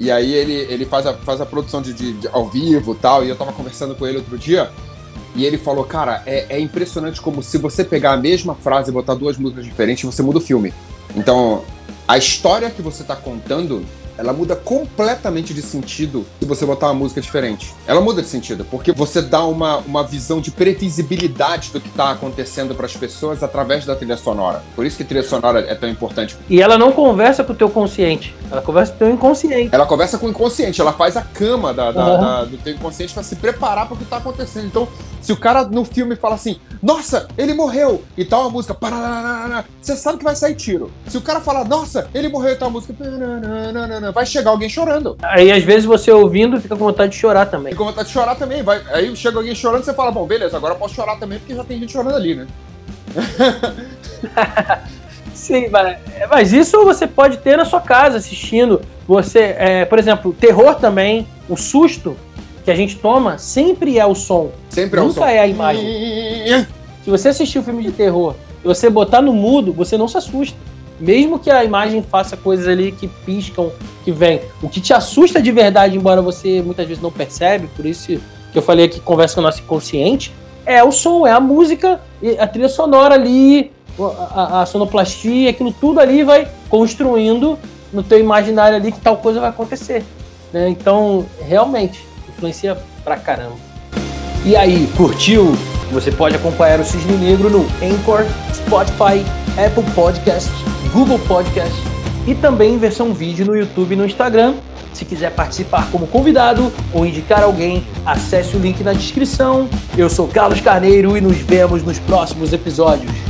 E 0.00 0.10
aí 0.10 0.32
ele, 0.32 0.54
ele 0.54 0.86
faz, 0.86 1.06
a, 1.06 1.12
faz 1.12 1.42
a 1.42 1.46
produção 1.46 1.82
de, 1.82 1.92
de, 1.92 2.14
de 2.14 2.28
ao 2.28 2.48
vivo 2.48 2.94
tal. 2.94 3.22
E 3.22 3.28
eu 3.28 3.36
tava 3.36 3.52
conversando 3.52 3.94
com 3.94 4.06
ele 4.06 4.16
outro 4.16 4.38
dia. 4.38 4.70
E 5.36 5.44
ele 5.44 5.58
falou, 5.58 5.84
cara, 5.84 6.22
é, 6.26 6.46
é, 6.48 6.58
impressionante 6.58 7.20
como 7.20 7.42
se 7.42 7.58
você 7.58 7.84
pegar 7.84 8.12
a 8.12 8.16
mesma 8.16 8.54
frase 8.54 8.90
e 8.90 8.92
botar 8.92 9.14
duas 9.14 9.36
músicas 9.36 9.64
diferentes, 9.64 10.02
você 10.02 10.22
muda 10.22 10.38
o 10.38 10.40
filme. 10.40 10.72
Então, 11.14 11.62
a 12.08 12.16
história 12.18 12.70
que 12.70 12.82
você 12.82 13.04
tá 13.04 13.14
contando 13.14 13.84
ela 14.20 14.34
muda 14.34 14.54
completamente 14.54 15.54
de 15.54 15.62
sentido 15.62 16.26
se 16.38 16.44
você 16.46 16.66
botar 16.66 16.88
uma 16.88 16.94
música 16.94 17.22
diferente. 17.22 17.74
Ela 17.86 18.02
muda 18.02 18.20
de 18.20 18.28
sentido, 18.28 18.66
porque 18.70 18.92
você 18.92 19.22
dá 19.22 19.42
uma, 19.44 19.78
uma 19.78 20.04
visão 20.04 20.42
de 20.42 20.50
previsibilidade 20.50 21.70
do 21.72 21.80
que 21.80 21.88
está 21.88 22.10
acontecendo 22.10 22.74
para 22.74 22.84
as 22.84 22.94
pessoas 22.94 23.42
através 23.42 23.86
da 23.86 23.96
trilha 23.96 24.18
sonora. 24.18 24.62
Por 24.76 24.84
isso 24.84 24.98
que 24.98 25.04
trilha 25.04 25.22
sonora 25.22 25.60
é 25.60 25.74
tão 25.74 25.88
importante. 25.88 26.36
E 26.50 26.60
ela 26.60 26.76
não 26.76 26.92
conversa 26.92 27.42
com 27.42 27.54
o 27.54 27.56
teu 27.56 27.70
consciente, 27.70 28.34
ela 28.50 28.60
conversa 28.60 28.92
com 28.92 28.96
o 28.96 28.98
teu 28.98 29.10
inconsciente. 29.10 29.74
Ela 29.74 29.86
conversa 29.86 30.18
com 30.18 30.26
o 30.26 30.30
inconsciente, 30.30 30.80
ela 30.82 30.92
faz 30.92 31.16
a 31.16 31.22
cama 31.22 31.72
da, 31.72 31.90
da, 31.90 32.04
uhum. 32.04 32.20
da, 32.20 32.44
do 32.44 32.58
teu 32.58 32.74
inconsciente 32.74 33.14
para 33.14 33.22
se 33.22 33.36
preparar 33.36 33.86
para 33.86 33.94
o 33.94 33.96
que 33.96 34.04
está 34.04 34.18
acontecendo. 34.18 34.66
Então, 34.66 34.86
se 35.20 35.32
o 35.32 35.36
cara 35.36 35.64
no 35.64 35.84
filme 35.84 36.16
fala 36.16 36.34
assim, 36.34 36.58
nossa, 36.82 37.28
ele 37.36 37.52
morreu, 37.52 38.02
e 38.16 38.24
tal 38.24 38.46
a 38.46 38.50
música, 38.50 38.76
você 39.80 39.96
sabe 39.96 40.18
que 40.18 40.24
vai 40.24 40.34
sair 40.34 40.54
tiro. 40.54 40.90
Se 41.06 41.18
o 41.18 41.20
cara 41.20 41.40
fala, 41.40 41.64
nossa, 41.64 42.08
ele 42.14 42.28
morreu 42.28 42.52
e 42.52 42.56
tal 42.56 42.68
a 42.68 42.70
música, 42.70 42.94
vai 44.14 44.24
chegar 44.24 44.50
alguém 44.50 44.68
chorando. 44.68 45.16
Aí 45.22 45.52
às 45.52 45.62
vezes 45.62 45.84
você 45.84 46.10
ouvindo 46.10 46.60
fica 46.60 46.76
com 46.76 46.84
vontade 46.84 47.12
de 47.12 47.18
chorar 47.18 47.46
também. 47.46 47.72
Fica 47.72 47.84
com 47.84 47.90
vontade 47.90 48.08
de 48.08 48.14
chorar 48.14 48.34
também. 48.34 48.62
Vai, 48.62 48.82
aí 48.92 49.14
chega 49.14 49.38
alguém 49.38 49.54
chorando, 49.54 49.84
você 49.84 49.92
fala, 49.92 50.10
bom, 50.10 50.26
beleza, 50.26 50.56
agora 50.56 50.74
eu 50.74 50.78
posso 50.78 50.94
chorar 50.94 51.18
também 51.18 51.38
porque 51.38 51.54
já 51.54 51.64
tem 51.64 51.78
gente 51.78 51.92
chorando 51.92 52.16
ali, 52.16 52.34
né? 52.34 52.46
Sim, 55.34 55.68
mas, 55.70 55.98
mas, 56.30 56.52
isso 56.52 56.84
você 56.84 57.06
pode 57.06 57.38
ter 57.38 57.56
na 57.56 57.64
sua 57.64 57.80
casa 57.80 58.18
assistindo. 58.18 58.82
Você, 59.08 59.54
é, 59.58 59.84
por 59.86 59.98
exemplo, 59.98 60.34
terror 60.34 60.74
também, 60.74 61.26
o 61.48 61.56
susto 61.56 62.16
que 62.64 62.70
a 62.70 62.74
gente 62.74 62.96
toma 62.96 63.38
sempre 63.38 63.98
é 63.98 64.06
o 64.06 64.14
som. 64.14 64.50
Sempre 64.68 65.00
é 65.00 65.02
o 65.02 65.10
som. 65.10 65.20
Nunca 65.20 65.30
é 65.30 65.38
a 65.40 65.46
imagem. 65.46 65.86
Se 67.04 67.10
você 67.10 67.28
assistir 67.28 67.58
um 67.58 67.62
filme 67.62 67.82
de 67.82 67.92
terror 67.92 68.34
e 68.62 68.66
você 68.66 68.90
botar 68.90 69.22
no 69.22 69.32
mudo, 69.32 69.72
você 69.72 69.96
não 69.96 70.06
se 70.06 70.18
assusta. 70.18 70.56
Mesmo 70.98 71.38
que 71.38 71.50
a 71.50 71.64
imagem 71.64 72.02
faça 72.02 72.36
coisas 72.36 72.68
ali 72.68 72.92
que 72.92 73.08
piscam, 73.08 73.72
que 74.04 74.12
vem. 74.12 74.42
O 74.62 74.68
que 74.68 74.80
te 74.80 74.92
assusta 74.92 75.40
de 75.40 75.50
verdade, 75.50 75.96
embora 75.96 76.20
você 76.20 76.60
muitas 76.60 76.86
vezes 76.86 77.02
não 77.02 77.10
percebe, 77.10 77.68
por 77.74 77.86
isso 77.86 78.20
que 78.52 78.58
eu 78.58 78.62
falei 78.62 78.84
aqui, 78.84 79.00
conversa 79.00 79.36
com 79.36 79.40
o 79.40 79.44
nosso 79.44 79.60
inconsciente, 79.60 80.32
é 80.66 80.84
o 80.84 80.92
som, 80.92 81.26
é 81.26 81.32
a 81.32 81.40
música, 81.40 82.00
a 82.38 82.46
trilha 82.46 82.68
sonora 82.68 83.14
ali, 83.14 83.72
a, 83.98 84.62
a 84.62 84.66
sonoplastia, 84.66 85.50
aquilo 85.50 85.72
tudo 85.72 86.00
ali 86.00 86.22
vai 86.22 86.46
construindo 86.68 87.58
no 87.92 88.02
teu 88.02 88.18
imaginário 88.18 88.76
ali 88.76 88.92
que 88.92 89.00
tal 89.00 89.16
coisa 89.16 89.40
vai 89.40 89.48
acontecer. 89.48 90.04
Né? 90.52 90.68
Então, 90.68 91.24
realmente, 91.40 92.04
influencia 92.40 92.78
pra 93.04 93.16
caramba. 93.16 93.56
E 94.44 94.56
aí, 94.56 94.90
curtiu? 94.96 95.54
Você 95.92 96.10
pode 96.10 96.36
acompanhar 96.36 96.80
o 96.80 96.84
Cisne 96.84 97.16
Negro 97.16 97.50
no 97.50 97.66
Anchor, 97.84 98.24
Spotify, 98.54 99.24
Apple 99.58 99.84
Podcasts 99.94 100.50
Google 100.92 101.18
Podcast 101.20 101.74
e 102.26 102.34
também 102.34 102.74
em 102.74 102.78
versão 102.78 103.14
vídeo 103.14 103.46
no 103.46 103.56
YouTube 103.56 103.92
e 103.92 103.96
no 103.96 104.04
Instagram. 104.04 104.54
Se 104.92 105.04
quiser 105.04 105.30
participar 105.32 105.88
como 105.90 106.06
convidado 106.06 106.72
ou 106.92 107.06
indicar 107.06 107.42
alguém, 107.42 107.84
acesse 108.04 108.56
o 108.56 108.58
link 108.58 108.82
na 108.82 108.92
descrição. 108.92 109.68
Eu 109.96 110.10
sou 110.10 110.26
Carlos 110.26 110.60
Carneiro 110.60 111.16
e 111.16 111.20
nos 111.20 111.36
vemos 111.36 111.82
nos 111.82 111.98
próximos 112.00 112.52
episódios. 112.52 113.29